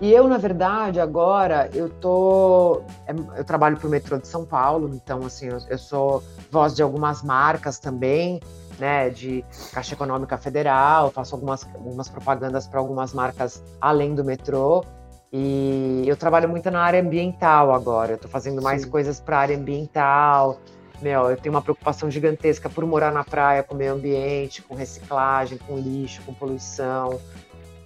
[0.00, 2.82] E eu, na verdade, agora eu tô.
[3.06, 6.74] É, eu trabalho para o metrô de São Paulo, então, assim, eu, eu sou voz
[6.74, 8.40] de algumas marcas também,
[8.78, 14.84] né, de Caixa Econômica Federal, faço algumas, algumas propagandas para algumas marcas além do metrô.
[15.30, 18.90] E eu trabalho muito na área ambiental agora, eu estou fazendo mais Sim.
[18.90, 20.58] coisas para a área ambiental,
[21.00, 24.74] meu, eu tenho uma preocupação gigantesca por morar na praia, com o meio ambiente, com
[24.74, 27.20] reciclagem, com lixo, com poluição.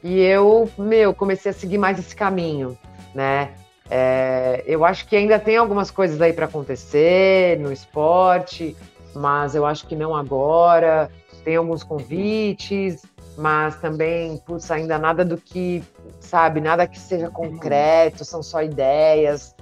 [0.03, 2.77] E eu, meu, comecei a seguir mais esse caminho,
[3.15, 3.53] né?
[3.91, 8.77] É, eu acho que ainda tem algumas coisas aí para acontecer no esporte,
[9.15, 11.11] mas eu acho que não agora.
[11.45, 13.03] Tem alguns convites,
[13.37, 15.83] mas também, putz, ainda nada do que,
[16.21, 19.55] sabe, nada que seja concreto, são só ideias.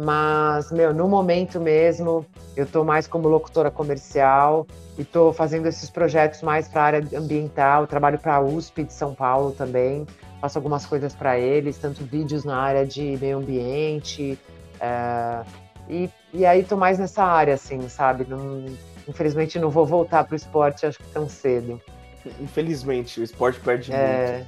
[0.00, 2.24] Mas, meu, no momento mesmo,
[2.56, 4.64] eu estou mais como locutora comercial
[4.96, 7.84] e estou fazendo esses projetos mais para a área ambiental.
[7.84, 10.06] trabalho para a USP de São Paulo também,
[10.40, 14.38] faço algumas coisas para eles, tanto vídeos na área de meio ambiente.
[14.78, 15.42] É,
[15.88, 18.24] e, e aí estou mais nessa área, assim, sabe?
[18.24, 18.66] Não,
[19.08, 21.82] infelizmente não vou voltar para o esporte, acho que tão cedo.
[22.40, 24.44] Infelizmente, o esporte perde é...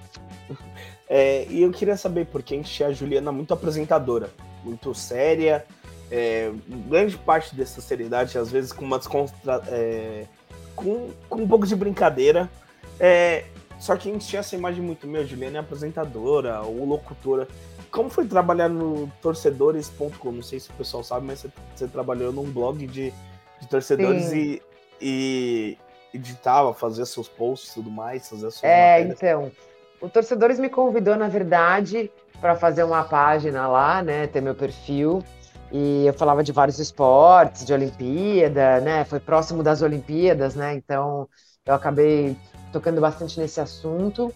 [0.48, 0.60] muito.
[1.12, 4.30] É, e eu queria saber, porque a gente é a Juliana muito apresentadora
[4.64, 5.64] muito séria
[6.10, 6.50] é,
[6.88, 9.62] grande parte dessa seriedade, às vezes com uma descontra...
[9.68, 10.24] É,
[10.74, 12.48] com, com um pouco de brincadeira.
[12.98, 13.44] É,
[13.78, 17.46] só que a gente tinha essa imagem muito, meu, Juliana é apresentadora ou locutora.
[17.90, 20.32] Como foi trabalhar no torcedores.com?
[20.32, 23.12] Não sei se o pessoal sabe, mas você, você trabalhou num blog de,
[23.60, 24.62] de torcedores e,
[25.00, 25.76] e,
[26.14, 29.16] editava, fazia seus posts e tudo mais, fazia suas É, matérias.
[29.16, 29.52] então.
[30.00, 34.26] O Torcedores me convidou, na verdade, para fazer uma página lá, né?
[34.26, 35.22] Ter meu perfil.
[35.72, 39.04] E eu falava de vários esportes, de Olimpíada, né?
[39.04, 40.74] Foi próximo das Olimpíadas, né?
[40.74, 41.28] Então
[41.64, 42.36] eu acabei
[42.72, 44.32] tocando bastante nesse assunto.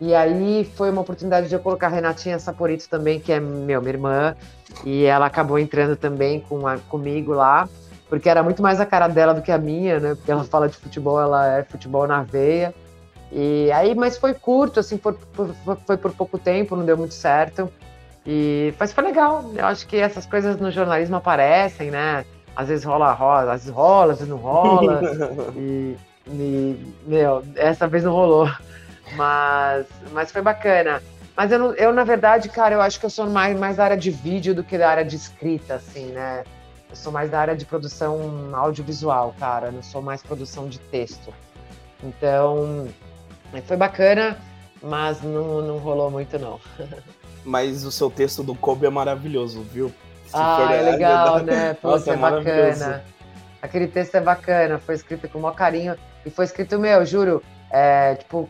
[0.00, 3.80] E aí foi uma oportunidade de eu colocar a Renatinha Saporito também, que é meu,
[3.80, 4.36] minha irmã,
[4.84, 7.68] e ela acabou entrando também com a, comigo lá,
[8.08, 10.14] porque era muito mais a cara dela do que a minha, né?
[10.14, 12.72] Porque ela fala de futebol, ela é futebol na veia.
[13.30, 15.14] E aí, mas foi curto, assim, foi,
[15.86, 17.70] foi, por pouco tempo, não deu muito certo.
[18.26, 19.50] E, mas foi legal.
[19.54, 22.24] Eu acho que essas coisas no jornalismo aparecem, né?
[22.56, 25.00] Às vezes rola, rola, às vezes rola, às vezes não rola.
[25.56, 28.50] e, e, meu, essa vez não rolou.
[29.14, 31.02] Mas, mas foi bacana.
[31.36, 33.96] Mas eu, eu, na verdade, cara, eu acho que eu sou mais, mais da área
[33.96, 36.42] de vídeo do que da área de escrita, assim, né?
[36.90, 39.66] Eu sou mais da área de produção audiovisual, cara.
[39.68, 41.32] Eu não sou mais produção de texto.
[42.02, 42.88] Então,
[43.66, 44.38] foi bacana,
[44.82, 46.60] mas não, não rolou muito, não.
[47.44, 49.88] Mas o seu texto do Kobe é maravilhoso, viu?
[50.26, 51.72] Se ah, é legal, né?
[51.74, 53.04] Pô, Nossa, é, é bacana.
[53.62, 55.96] Aquele texto é bacana, foi escrito com o maior carinho.
[56.26, 58.48] E foi escrito, meu, juro, é, tipo,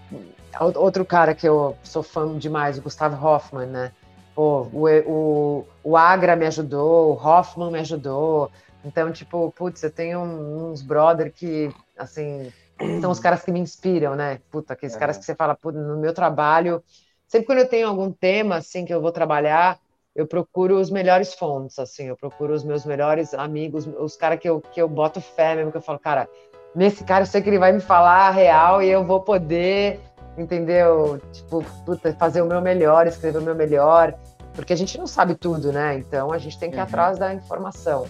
[0.77, 3.93] outro cara que eu sou fã demais, o Gustavo Hoffman, né?
[4.35, 8.51] Pô, o, o, o Agra me ajudou, o Hoffman me ajudou.
[8.85, 12.53] Então, tipo, putz, eu tenho uns brother que, assim,
[13.01, 14.41] são os caras que me inspiram, né?
[14.51, 14.99] Puta, aqueles é.
[14.99, 16.83] caras que você fala, no meu trabalho,
[17.27, 19.79] sempre quando eu tenho algum tema, assim, que eu vou trabalhar,
[20.15, 24.49] eu procuro os melhores fontes, assim, eu procuro os meus melhores amigos, os caras que
[24.49, 26.29] eu, que eu boto fé mesmo, que eu falo, cara,
[26.75, 30.01] nesse cara eu sei que ele vai me falar a real e eu vou poder,
[30.37, 31.21] entendeu?
[31.33, 34.15] Tipo, puta, fazer o meu melhor, escrever o meu melhor,
[34.55, 35.97] porque a gente não sabe tudo, né?
[35.99, 36.85] Então a gente tem que ir uhum.
[36.85, 38.07] atrás da informação.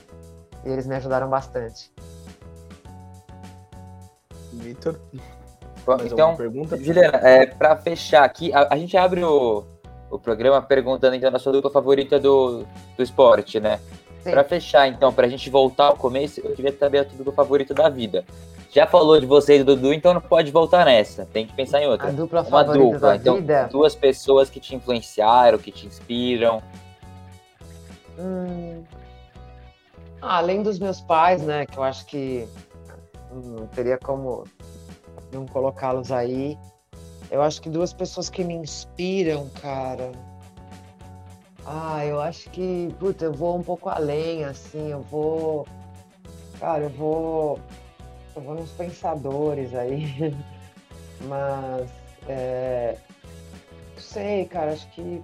[0.64, 1.92] E eles me ajudaram bastante.
[4.68, 5.00] Vitor?
[6.04, 6.76] então, pergunta?
[6.76, 9.64] Juliana, é, para fechar aqui, a, a, gente abre o,
[10.10, 12.64] o programa perguntando então a sua dupla favorita do,
[12.96, 13.80] do esporte, né?
[14.22, 17.32] Para fechar, então, para a gente voltar ao começo, eu queria saber a tua dupla
[17.32, 18.24] favorita da vida.
[18.70, 21.24] Já falou de você e do Dudu, então não pode voltar nessa.
[21.24, 22.08] Tem que pensar em outra.
[22.08, 23.08] A dupla Uma favorita dupla.
[23.08, 23.68] da então, vida?
[23.72, 26.62] Duas pessoas que te influenciaram, que te inspiram.
[28.18, 28.84] Hum.
[30.20, 31.64] Ah, além dos meus pais, né?
[31.64, 32.46] Que eu acho que
[33.32, 34.44] não teria como
[35.32, 36.58] não colocá-los aí.
[37.30, 40.12] Eu acho que duas pessoas que me inspiram, cara.
[41.66, 45.66] Ah, eu acho que, puta, eu vou um pouco além, assim, eu vou.
[46.58, 47.60] Cara, eu vou.
[48.34, 50.34] Eu vou nos pensadores aí.
[51.28, 51.90] Mas.
[52.26, 52.96] É,
[53.94, 55.22] não sei, cara, acho que.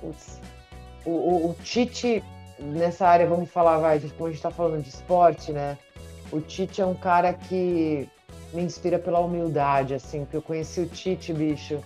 [0.00, 0.40] Putz,
[1.06, 2.22] o, o, o Tite,
[2.58, 5.78] nessa área, vamos falar, vai, como a gente tá falando de esporte, né?
[6.30, 8.08] O Tite é um cara que
[8.52, 11.80] me inspira pela humildade, assim, porque eu conheci o Tite, bicho,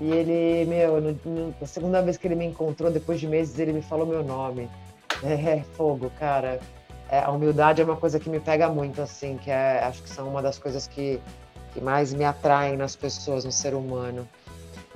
[0.00, 3.58] e ele, meu, no, no, na segunda vez que ele me encontrou, depois de meses,
[3.58, 4.68] ele me falou meu nome.
[5.22, 6.58] É, é fogo, cara.
[7.08, 10.08] É, a humildade é uma coisa que me pega muito, assim, que é, acho que
[10.08, 11.20] são uma das coisas que,
[11.72, 14.26] que mais me atraem nas pessoas, no ser humano.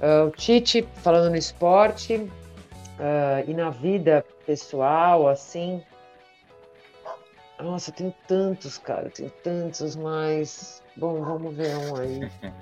[0.01, 2.31] Uh, o Tite, falando no esporte uh,
[3.49, 5.81] e na vida pessoal, assim,
[7.63, 10.83] nossa, tem tantos, cara, tem tantos, mas.
[10.97, 12.31] Bom, vamos ver um aí.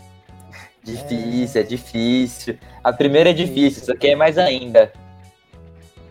[0.82, 1.64] difícil, é...
[1.64, 1.66] é...
[1.66, 2.58] difícil.
[2.82, 4.92] A primeira é difícil, isso aqui é mais ainda.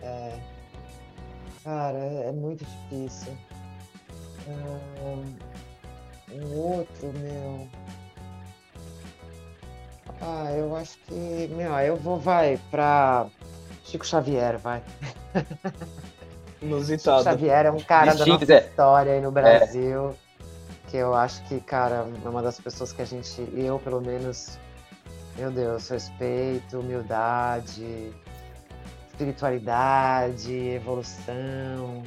[0.02, 0.38] É.
[1.62, 3.36] Cara, é, é muito difícil.
[6.30, 7.68] Um outro, meu.
[10.20, 11.48] Ah, eu acho que.
[11.54, 13.26] Meu, eu vou, vai, pra
[13.84, 14.82] Chico Xavier, vai.
[16.64, 17.18] Inusitado.
[17.18, 18.58] Chico Xavier é um cara da nossa é.
[18.58, 20.10] história aí no Brasil.
[20.10, 20.24] É.
[20.90, 24.58] Que eu acho que, cara, é uma das pessoas que a gente, eu pelo menos,
[25.36, 28.12] meu Deus, respeito, humildade,
[29.08, 32.02] espiritualidade, evolução.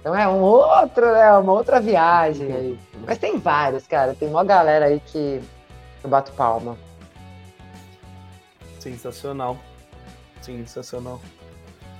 [0.00, 2.80] Então é um outro, é uma outra viagem aí.
[3.06, 4.14] Mas tem vários, cara.
[4.14, 5.40] Tem uma galera aí que
[6.02, 6.76] eu bato palma.
[8.78, 9.56] Sensacional.
[10.40, 11.20] Sensacional.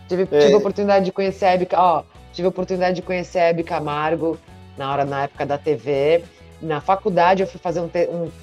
[0.09, 0.39] Tive, é.
[0.39, 2.03] tive a oportunidade de conhecer a Hebe, ó,
[2.33, 4.39] tive a oportunidade de conhecer a Hebe Camargo
[4.77, 6.25] na hora na época da TV.
[6.61, 7.91] Na faculdade eu fui fazer um,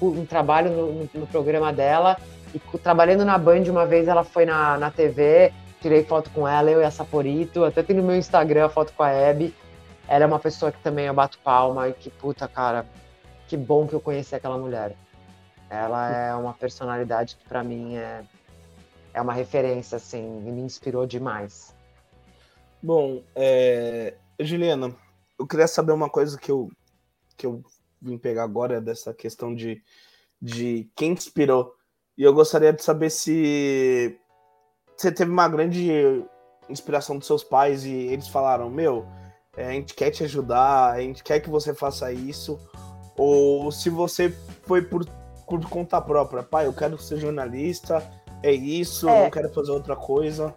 [0.00, 2.16] um, um trabalho no, no, no, programa dela
[2.54, 6.70] e trabalhando na Band uma vez ela foi na, na TV tirei foto com ela,
[6.70, 9.54] eu e a Saporito, até tem no meu Instagram a foto com a Abby.
[10.08, 12.86] Ela é uma pessoa que também eu bato palma e que puta, cara,
[13.46, 14.94] que bom que eu conheci aquela mulher.
[15.70, 18.22] Ela é uma personalidade que para mim é,
[19.16, 21.74] é uma referência, assim, e me inspirou demais.
[22.82, 24.14] Bom, é...
[24.38, 24.94] Juliana,
[25.38, 26.70] eu queria saber uma coisa que eu,
[27.34, 27.64] que eu
[28.00, 29.82] vim pegar agora, dessa questão de,
[30.40, 31.74] de quem inspirou.
[32.18, 34.20] E eu gostaria de saber se
[34.94, 35.90] você teve uma grande
[36.68, 39.06] inspiração dos seus pais e eles falaram, meu,
[39.56, 42.60] é, a gente quer te ajudar, a gente quer que você faça isso,
[43.16, 44.28] ou se você
[44.64, 45.06] foi por,
[45.48, 48.02] por conta própria, pai, eu quero ser jornalista,
[48.42, 49.24] é isso, é.
[49.24, 50.54] não quero fazer outra coisa.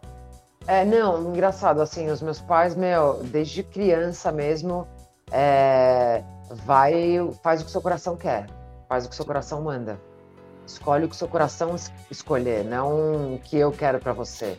[0.67, 4.87] É, não, engraçado, assim, os meus pais, meu, desde criança mesmo,
[5.31, 6.23] é,
[6.65, 8.45] vai, faz o que seu coração quer,
[8.87, 9.99] faz o que seu coração manda.
[10.65, 11.75] Escolhe o que seu coração
[12.11, 14.55] escolher, não o que eu quero para você.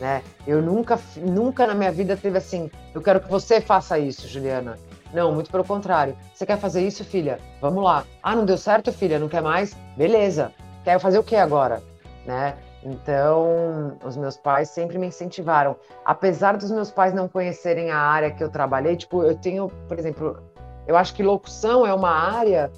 [0.00, 0.20] Né?
[0.44, 4.76] Eu nunca, nunca na minha vida teve assim, eu quero que você faça isso, Juliana.
[5.12, 6.16] Não, muito pelo contrário.
[6.34, 7.38] Você quer fazer isso, filha?
[7.60, 8.04] Vamos lá.
[8.22, 9.18] Ah, não deu certo, filha?
[9.18, 9.74] Não quer mais?
[9.96, 10.52] Beleza.
[10.82, 11.82] Quer fazer o que agora?
[12.26, 12.54] Né?
[12.84, 15.76] Então, os meus pais sempre me incentivaram.
[16.04, 19.98] Apesar dos meus pais não conhecerem a área que eu trabalhei, tipo, eu tenho, por
[19.98, 20.42] exemplo,
[20.86, 22.70] eu acho que locução é uma área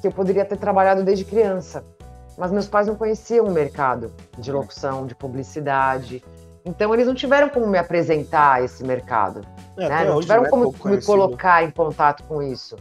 [0.00, 1.84] que eu poderia ter trabalhado desde criança.
[2.38, 6.24] Mas meus pais não conheciam o mercado de locução, de publicidade.
[6.64, 9.42] Então, eles não tiveram como me apresentar a esse mercado.
[9.76, 10.04] É, né?
[10.04, 12.76] Não tiveram é como me colocar em contato com isso.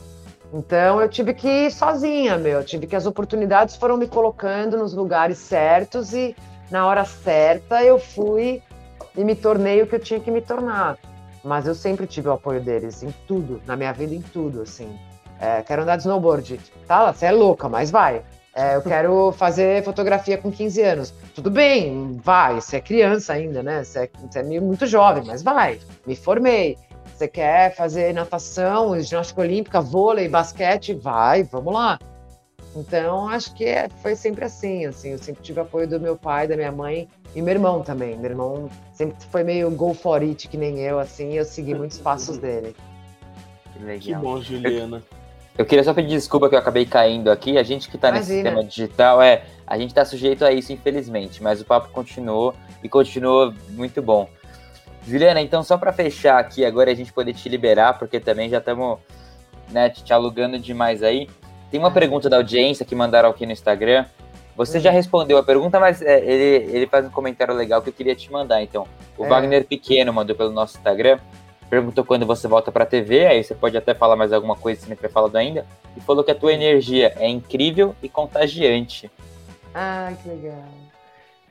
[0.53, 2.59] Então, eu tive que ir sozinha, meu.
[2.59, 6.35] Eu tive que as oportunidades foram me colocando nos lugares certos e
[6.71, 8.61] na hora certa eu fui
[9.15, 10.97] e me tornei o que eu tinha que me tornar.
[11.43, 14.97] Mas eu sempre tive o apoio deles em tudo, na minha vida, em tudo, assim.
[15.39, 16.59] É, quero andar de snowboard.
[16.87, 18.23] Tá, você é louca, mas vai.
[18.53, 21.13] É, eu quero fazer fotografia com 15 anos.
[21.33, 23.83] Tudo bem, vai, você é criança ainda, né?
[23.83, 25.79] Você é, você é muito jovem, mas vai.
[26.05, 26.77] Me formei.
[27.15, 30.93] Você quer fazer natação, ginástica olímpica, vôlei, basquete?
[30.93, 31.99] Vai, vamos lá.
[32.75, 36.47] Então, acho que é, foi sempre assim, assim, eu sempre tive apoio do meu pai,
[36.47, 38.15] da minha mãe e meu irmão também.
[38.17, 41.73] Meu irmão sempre foi meio go for it, que nem eu, assim, e eu segui
[41.73, 42.75] muitos passos dele.
[43.73, 43.99] Que legal.
[43.99, 44.97] Que bom, Juliana.
[44.97, 45.19] Eu,
[45.59, 47.57] eu queria só pedir desculpa que eu acabei caindo aqui.
[47.57, 51.41] A gente que está nesse sistema digital, é, a gente está sujeito a isso, infelizmente,
[51.41, 52.53] mas o papo continuou
[52.83, 54.29] e continuou muito bom.
[55.09, 58.59] Juliana, então só para fechar aqui agora a gente poder te liberar, porque também já
[58.59, 58.99] estamos
[59.71, 61.27] né, te alugando demais aí.
[61.71, 64.05] Tem uma pergunta da audiência que mandaram aqui no Instagram.
[64.55, 67.93] Você já respondeu a pergunta, mas é, ele, ele faz um comentário legal que eu
[67.93, 68.61] queria te mandar.
[68.61, 68.87] Então,
[69.17, 69.27] o é.
[69.27, 71.17] Wagner Pequeno mandou pelo nosso Instagram.
[71.69, 74.89] Perguntou quando você volta pra TV, aí você pode até falar mais alguma coisa se
[74.89, 75.65] não tiver falado ainda.
[75.95, 79.09] E falou que a tua energia é incrível e contagiante.
[79.73, 80.88] Ah, que legal.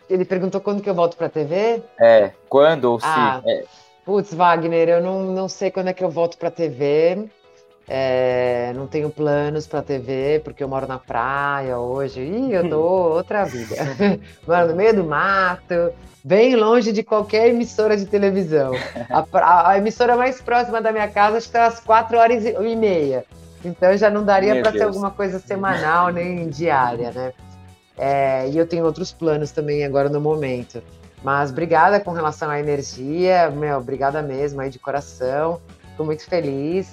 [0.09, 1.83] Ele perguntou quando que eu volto pra TV?
[2.01, 3.51] É, quando ou ah, se.
[3.51, 3.65] É.
[4.05, 7.29] Putz, Wagner, eu não, não sei quando é que eu volto pra TV.
[7.87, 12.21] É, não tenho planos para TV, porque eu moro na praia hoje.
[12.21, 13.77] Ih, eu tô outra vida.
[14.47, 15.93] moro no meio do mato,
[16.23, 18.73] bem longe de qualquer emissora de televisão.
[19.11, 23.25] A, a, a emissora mais próxima da minha casa está às quatro horas e meia.
[23.65, 27.33] Então já não daria para ter alguma coisa semanal nem diária, né?
[27.99, 30.83] É, e eu tenho outros planos também agora no momento.
[31.23, 35.61] Mas obrigada com relação à energia, meu, obrigada mesmo aí de coração.
[35.91, 36.89] Fico muito feliz.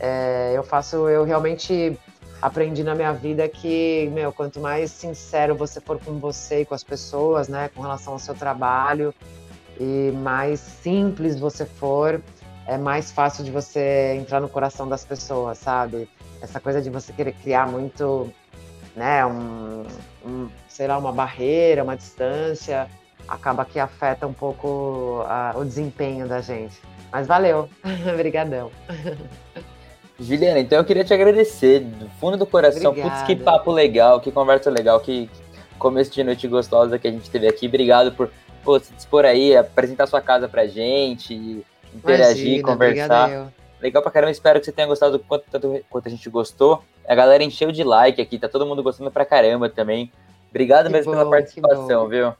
[0.00, 1.96] É, eu faço, eu realmente
[2.40, 6.74] aprendi na minha vida que, meu, quanto mais sincero você for com você e com
[6.74, 9.12] as pessoas, né, com relação ao seu trabalho,
[9.78, 12.20] e mais simples você for,
[12.66, 16.08] é mais fácil de você entrar no coração das pessoas, sabe?
[16.40, 18.32] Essa coisa de você querer criar muito,
[18.94, 19.84] né, um,
[20.28, 22.88] um sei lá, uma barreira, uma distância,
[23.26, 26.80] acaba que afeta um pouco a, o desempenho da gente.
[27.10, 27.68] Mas valeu,
[28.12, 28.70] obrigadão.
[30.20, 32.90] Juliana, então eu queria te agradecer do fundo do coração.
[32.90, 33.16] Obrigada.
[33.16, 35.30] Putz, que papo legal, que conversa legal, que
[35.78, 37.66] começo de noite gostosa que a gente teve aqui.
[37.66, 38.30] Obrigado por
[38.64, 41.64] pô, se dispor aí, apresentar sua casa pra gente,
[41.94, 43.52] interagir, Imagina, conversar.
[43.80, 46.82] Legal pra caramba, espero que você tenha gostado quanto, tanto quanto a gente gostou.
[47.08, 50.12] A galera encheu de like aqui, tá todo mundo gostando pra caramba também.
[50.50, 52.34] Obrigado que mesmo bom, pela participação, viu?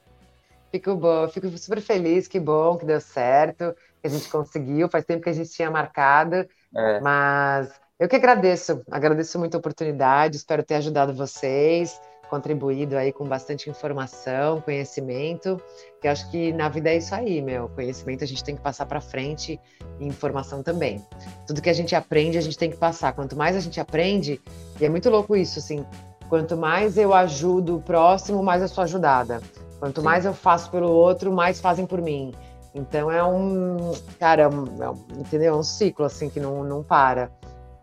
[0.71, 5.05] Fico bom, fico super feliz, que bom que deu certo, que a gente conseguiu, faz
[5.05, 6.47] tempo que a gente tinha marcado.
[6.77, 7.01] É.
[7.01, 11.99] Mas eu que agradeço, agradeço muito a oportunidade, espero ter ajudado vocês,
[12.29, 15.61] contribuído aí com bastante informação, conhecimento,
[16.01, 18.87] que acho que na vida é isso aí, meu, conhecimento a gente tem que passar
[18.87, 19.61] para frente
[19.99, 21.05] e informação também.
[21.47, 23.13] Tudo que a gente aprende, a gente tem que passar.
[23.13, 24.41] Quanto mais a gente aprende,
[24.81, 25.85] e é muito louco isso, assim,
[26.29, 29.41] quanto mais eu ajudo o próximo, mais eu sou ajudada.
[29.79, 30.05] Quanto Sim.
[30.05, 32.35] mais eu faço pelo outro, mais fazem por mim.
[32.75, 35.55] Então é um, cara, é um, é um, entendeu?
[35.55, 37.31] É um ciclo assim que não, não para.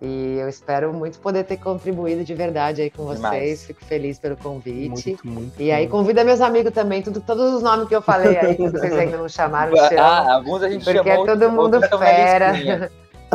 [0.02, 3.22] E eu espero muito poder ter contribuído de verdade aí com vocês.
[3.22, 3.66] Demais.
[3.66, 5.10] Fico feliz pelo convite.
[5.10, 8.38] Muito, muito, e aí convida meus amigos também, tudo, todos os nomes que eu falei
[8.38, 9.74] aí, que vocês ainda não chamaram.
[9.98, 11.26] ah, alguns a gente porque chamou.
[11.26, 12.90] Porque é todo mundo fera.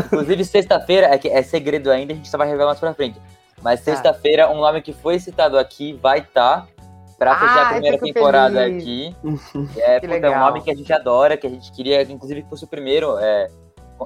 [0.07, 3.19] Inclusive, sexta-feira, é, é segredo ainda, a gente só vai revelar mais pra frente.
[3.62, 3.93] Mas tá.
[3.93, 6.69] sexta-feira, um nome que foi citado aqui vai estar tá
[7.19, 8.82] para fechar ah, a primeira temporada feliz.
[8.82, 9.16] aqui.
[9.81, 12.49] É, puta, é um nome que a gente adora, que a gente queria, inclusive, que
[12.49, 13.49] fosse o primeiro é,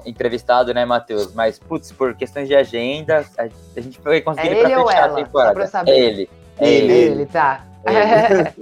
[0.05, 1.33] entrevistado, né, Matheus?
[1.33, 5.19] Mas, putz, por questões de agenda, a gente foi conseguir é para fechar ela?
[5.19, 5.91] a temporada.
[5.91, 6.29] É ele.
[6.59, 6.93] É ele.
[6.93, 7.65] Ele, tá.
[7.85, 8.53] Ele.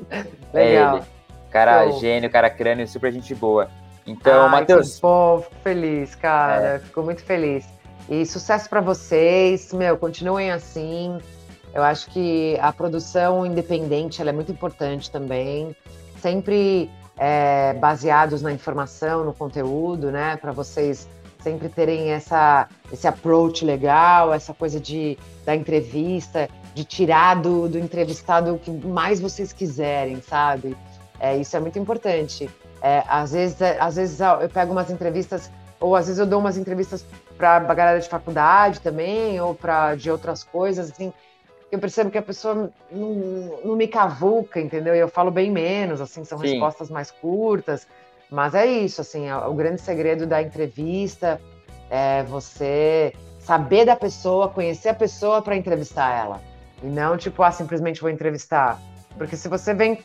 [0.53, 0.95] Legal.
[0.95, 1.03] É ele.
[1.49, 1.99] Cara, Show.
[1.99, 3.69] gênio, cara crânio, super gente boa.
[4.07, 4.99] Então, Matheus.
[4.99, 6.61] Bom, fico feliz, cara.
[6.61, 6.79] É.
[6.79, 7.65] Fico muito feliz.
[8.09, 9.71] E sucesso para vocês.
[9.71, 11.17] Meu, continuem assim.
[11.73, 15.75] Eu acho que a produção independente é muito importante também.
[16.17, 20.37] Sempre é, baseados na informação, no conteúdo, né?
[20.37, 21.07] Para vocês
[21.43, 27.77] sempre terem essa, esse approach legal, essa coisa de, da entrevista, de tirar do, do
[27.77, 30.75] entrevistado o que mais vocês quiserem, sabe?
[31.19, 32.49] É, isso é muito importante.
[32.81, 36.39] É, às, vezes, é, às vezes eu pego umas entrevistas, ou às vezes eu dou
[36.39, 37.05] umas entrevistas
[37.37, 41.13] para a galera de faculdade também, ou para de outras coisas, assim,
[41.71, 43.13] eu percebo que a pessoa não,
[43.65, 44.95] não me cavuca, entendeu?
[44.95, 46.47] E eu falo bem menos, assim, são Sim.
[46.47, 47.87] respostas mais curtas.
[48.33, 51.39] Mas é isso, assim, é o grande segredo da entrevista
[51.87, 56.41] é você saber da pessoa, conhecer a pessoa para entrevistar ela.
[56.81, 58.81] E não, tipo, ah, simplesmente vou entrevistar.
[59.19, 59.99] Porque se você vem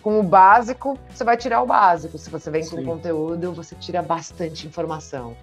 [0.00, 2.16] com o básico, você vai tirar o básico.
[2.16, 2.76] Se você vem Sim.
[2.76, 5.36] com conteúdo, você tira bastante informação.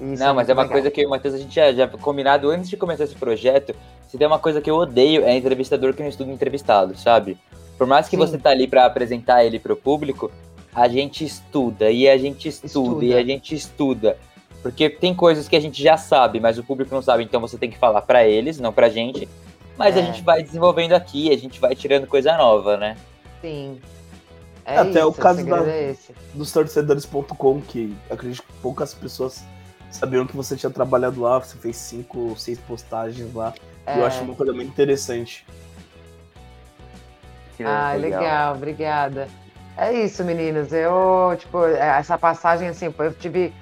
[0.00, 0.74] Isso não, é mas é uma legal.
[0.74, 3.16] coisa que eu e o Matheus a gente já, já combinado antes de começar esse
[3.16, 3.74] projeto.
[4.06, 7.36] Se tem uma coisa que eu odeio é entrevistador que não estuda entrevistado, sabe?
[7.76, 8.18] Por mais que Sim.
[8.18, 10.30] você tá ali para apresentar ele pro público,
[10.74, 14.18] a gente estuda e a gente estuda, estuda, e a gente estuda.
[14.62, 17.56] Porque tem coisas que a gente já sabe, mas o público não sabe, então você
[17.56, 19.28] tem que falar para eles, não pra gente.
[19.76, 20.00] Mas é.
[20.00, 22.96] a gente vai desenvolvendo aqui, a gente vai tirando coisa nova, né?
[23.40, 23.78] Sim.
[24.64, 25.94] É Até isso, o caso da, é
[26.32, 29.44] dos torcedores.com, que acredito que poucas pessoas
[29.90, 33.52] sabiam que você tinha trabalhado lá, você fez cinco ou seis postagens lá.
[33.86, 33.98] É.
[33.98, 35.46] Eu acho uma coisa muito interessante.
[37.60, 38.20] Ah, legal.
[38.20, 39.28] legal, obrigada.
[39.76, 40.72] É isso, meninos.
[40.72, 43.52] Eu, tipo, é, essa passagem, assim, eu tive.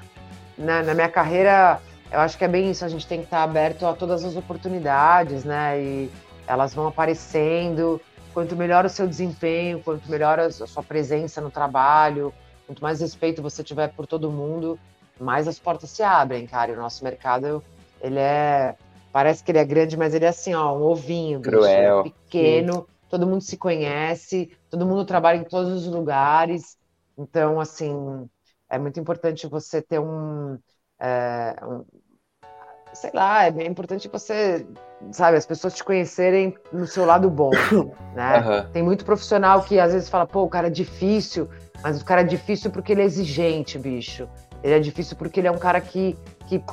[0.59, 1.81] Né, na minha carreira,
[2.11, 2.85] eu acho que é bem isso.
[2.85, 5.81] A gente tem que estar aberto a todas as oportunidades, né?
[5.81, 6.11] E
[6.47, 8.01] elas vão aparecendo.
[8.35, 12.33] Quanto melhor o seu desempenho, quanto melhor a sua presença no trabalho,
[12.67, 14.79] quanto mais respeito você tiver por todo mundo,
[15.21, 16.71] mais as portas se abrem, cara.
[16.71, 17.63] E o nosso mercado,
[18.01, 18.75] ele é.
[19.13, 21.41] Parece que ele é grande, mas ele é assim, ó, um ovinho.
[21.41, 22.03] Cruel.
[22.03, 22.87] Bicho, é pequeno, Sim.
[23.13, 26.79] Todo mundo se conhece, todo mundo trabalha em todos os lugares.
[27.19, 28.27] Então, assim,
[28.71, 30.59] é muito importante você ter um,
[30.99, 31.85] é, um
[32.95, 34.67] sei lá, é bem importante você,
[35.11, 37.51] sabe, as pessoas te conhecerem no seu lado bom,
[38.17, 38.39] né?
[38.39, 38.73] Uhum.
[38.73, 41.51] Tem muito profissional que às vezes fala, pô, o cara é difícil,
[41.83, 44.27] mas o cara é difícil porque ele é exigente, bicho.
[44.63, 46.17] Ele é difícil porque ele é um cara que,
[46.47, 46.65] que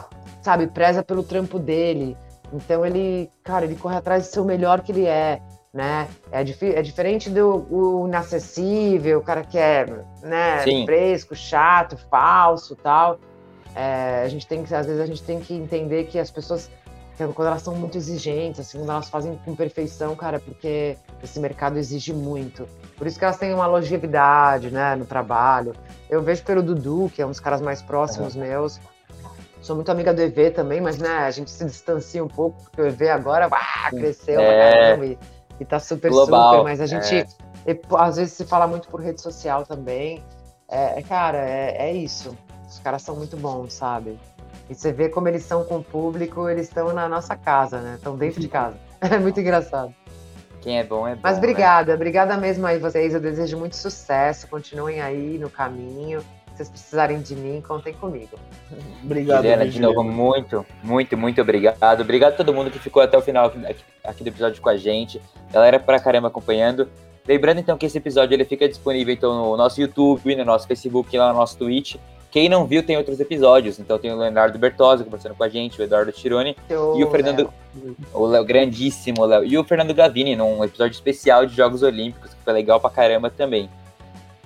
[0.42, 2.16] sabe, preza pelo trampo dele.
[2.54, 5.42] Então ele, cara, ele corre atrás de ser o melhor que ele é,
[5.74, 6.08] né?
[6.32, 9.86] É, dif é diferente do inacessível, o cara que é,
[10.24, 10.86] né, Sim.
[10.86, 13.20] fresco, chato, falso, tal.
[13.76, 16.70] É, a gente tem que, às vezes a gente tem que entender que as pessoas
[17.28, 21.78] quando elas são muito exigentes, assim, quando elas fazem com perfeição, cara, porque esse mercado
[21.78, 22.66] exige muito.
[22.98, 25.74] Por isso que elas têm uma longevidade, né, no trabalho.
[26.10, 28.42] Eu vejo pelo Dudu, que é um dos caras mais próximos uhum.
[28.42, 28.80] meus.
[29.62, 32.82] Sou muito amiga do EV também, mas, né, a gente se distancia um pouco, porque
[32.82, 34.98] o EV agora ah, cresceu é.
[35.06, 35.18] e,
[35.60, 36.52] e tá super, Global.
[36.52, 36.64] super.
[36.64, 37.80] Mas a gente, é.
[37.98, 40.24] às vezes, se fala muito por rede social também.
[40.68, 42.38] É, cara, é, é isso.
[42.68, 44.20] Os caras são muito bons, sabe?
[44.70, 47.96] E você vê como eles são com o público, eles estão na nossa casa, né?
[47.96, 48.78] Estão dentro de casa.
[49.02, 49.94] É muito engraçado.
[50.62, 51.22] Quem é bom é bom.
[51.24, 51.38] Mas né?
[51.40, 51.96] obrigada, né?
[51.96, 53.14] obrigada mesmo aí vocês.
[53.14, 54.48] Eu desejo muito sucesso.
[54.48, 56.24] Continuem aí no caminho.
[56.60, 58.38] Se vocês precisarem de mim, contem comigo.
[59.02, 62.02] Obrigado, Juliana, de novo, muito, muito, muito obrigado.
[62.02, 64.76] Obrigado a todo mundo que ficou até o final aqui, aqui do episódio com a
[64.76, 65.22] gente.
[65.54, 66.90] Galera pra caramba acompanhando.
[67.26, 71.18] Lembrando então que esse episódio ele fica disponível então no nosso YouTube, no nosso Facebook
[71.18, 71.96] lá no nosso Twitch.
[72.30, 73.80] Quem não viu, tem outros episódios.
[73.80, 77.38] Então tem o Leonardo Bertozzi conversando com a gente, o Eduardo Tironi e o Fernando.
[77.74, 77.96] Léo.
[78.14, 79.46] O Léo, grandíssimo Léo.
[79.46, 83.30] E o Fernando Gavini, num episódio especial de Jogos Olímpicos, que foi legal pra caramba
[83.30, 83.70] também.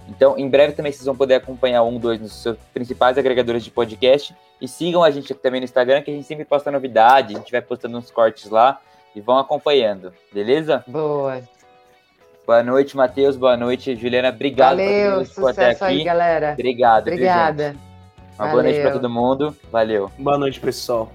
[0.09, 3.71] Então, em breve também vocês vão poder acompanhar um, dois nos seus principais agregadores de
[3.71, 4.35] podcast.
[4.59, 7.39] E sigam a gente aqui também no Instagram, que a gente sempre posta novidade, a
[7.39, 8.79] gente vai postando uns cortes lá
[9.15, 10.83] e vão acompanhando, beleza?
[10.87, 11.41] Boa.
[12.45, 13.37] Boa noite, Matheus.
[13.37, 14.29] Boa noite, Juliana.
[14.29, 15.83] Obrigado Valeu, por ficou até aqui.
[15.83, 16.53] aí, galera.
[16.53, 17.07] Obrigado.
[17.07, 17.71] Obrigada.
[17.71, 17.79] Viu,
[18.37, 19.55] Uma boa noite para todo mundo.
[19.71, 20.11] Valeu.
[20.19, 21.09] Boa noite, pessoal.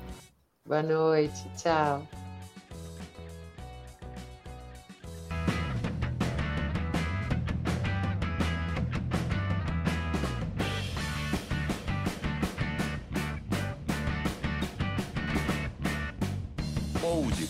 [0.65, 1.47] Boa noite.
[1.57, 2.28] Tchau.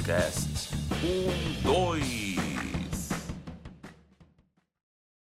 [0.09, 0.72] podcasts.
[1.02, 2.18] Um, dois.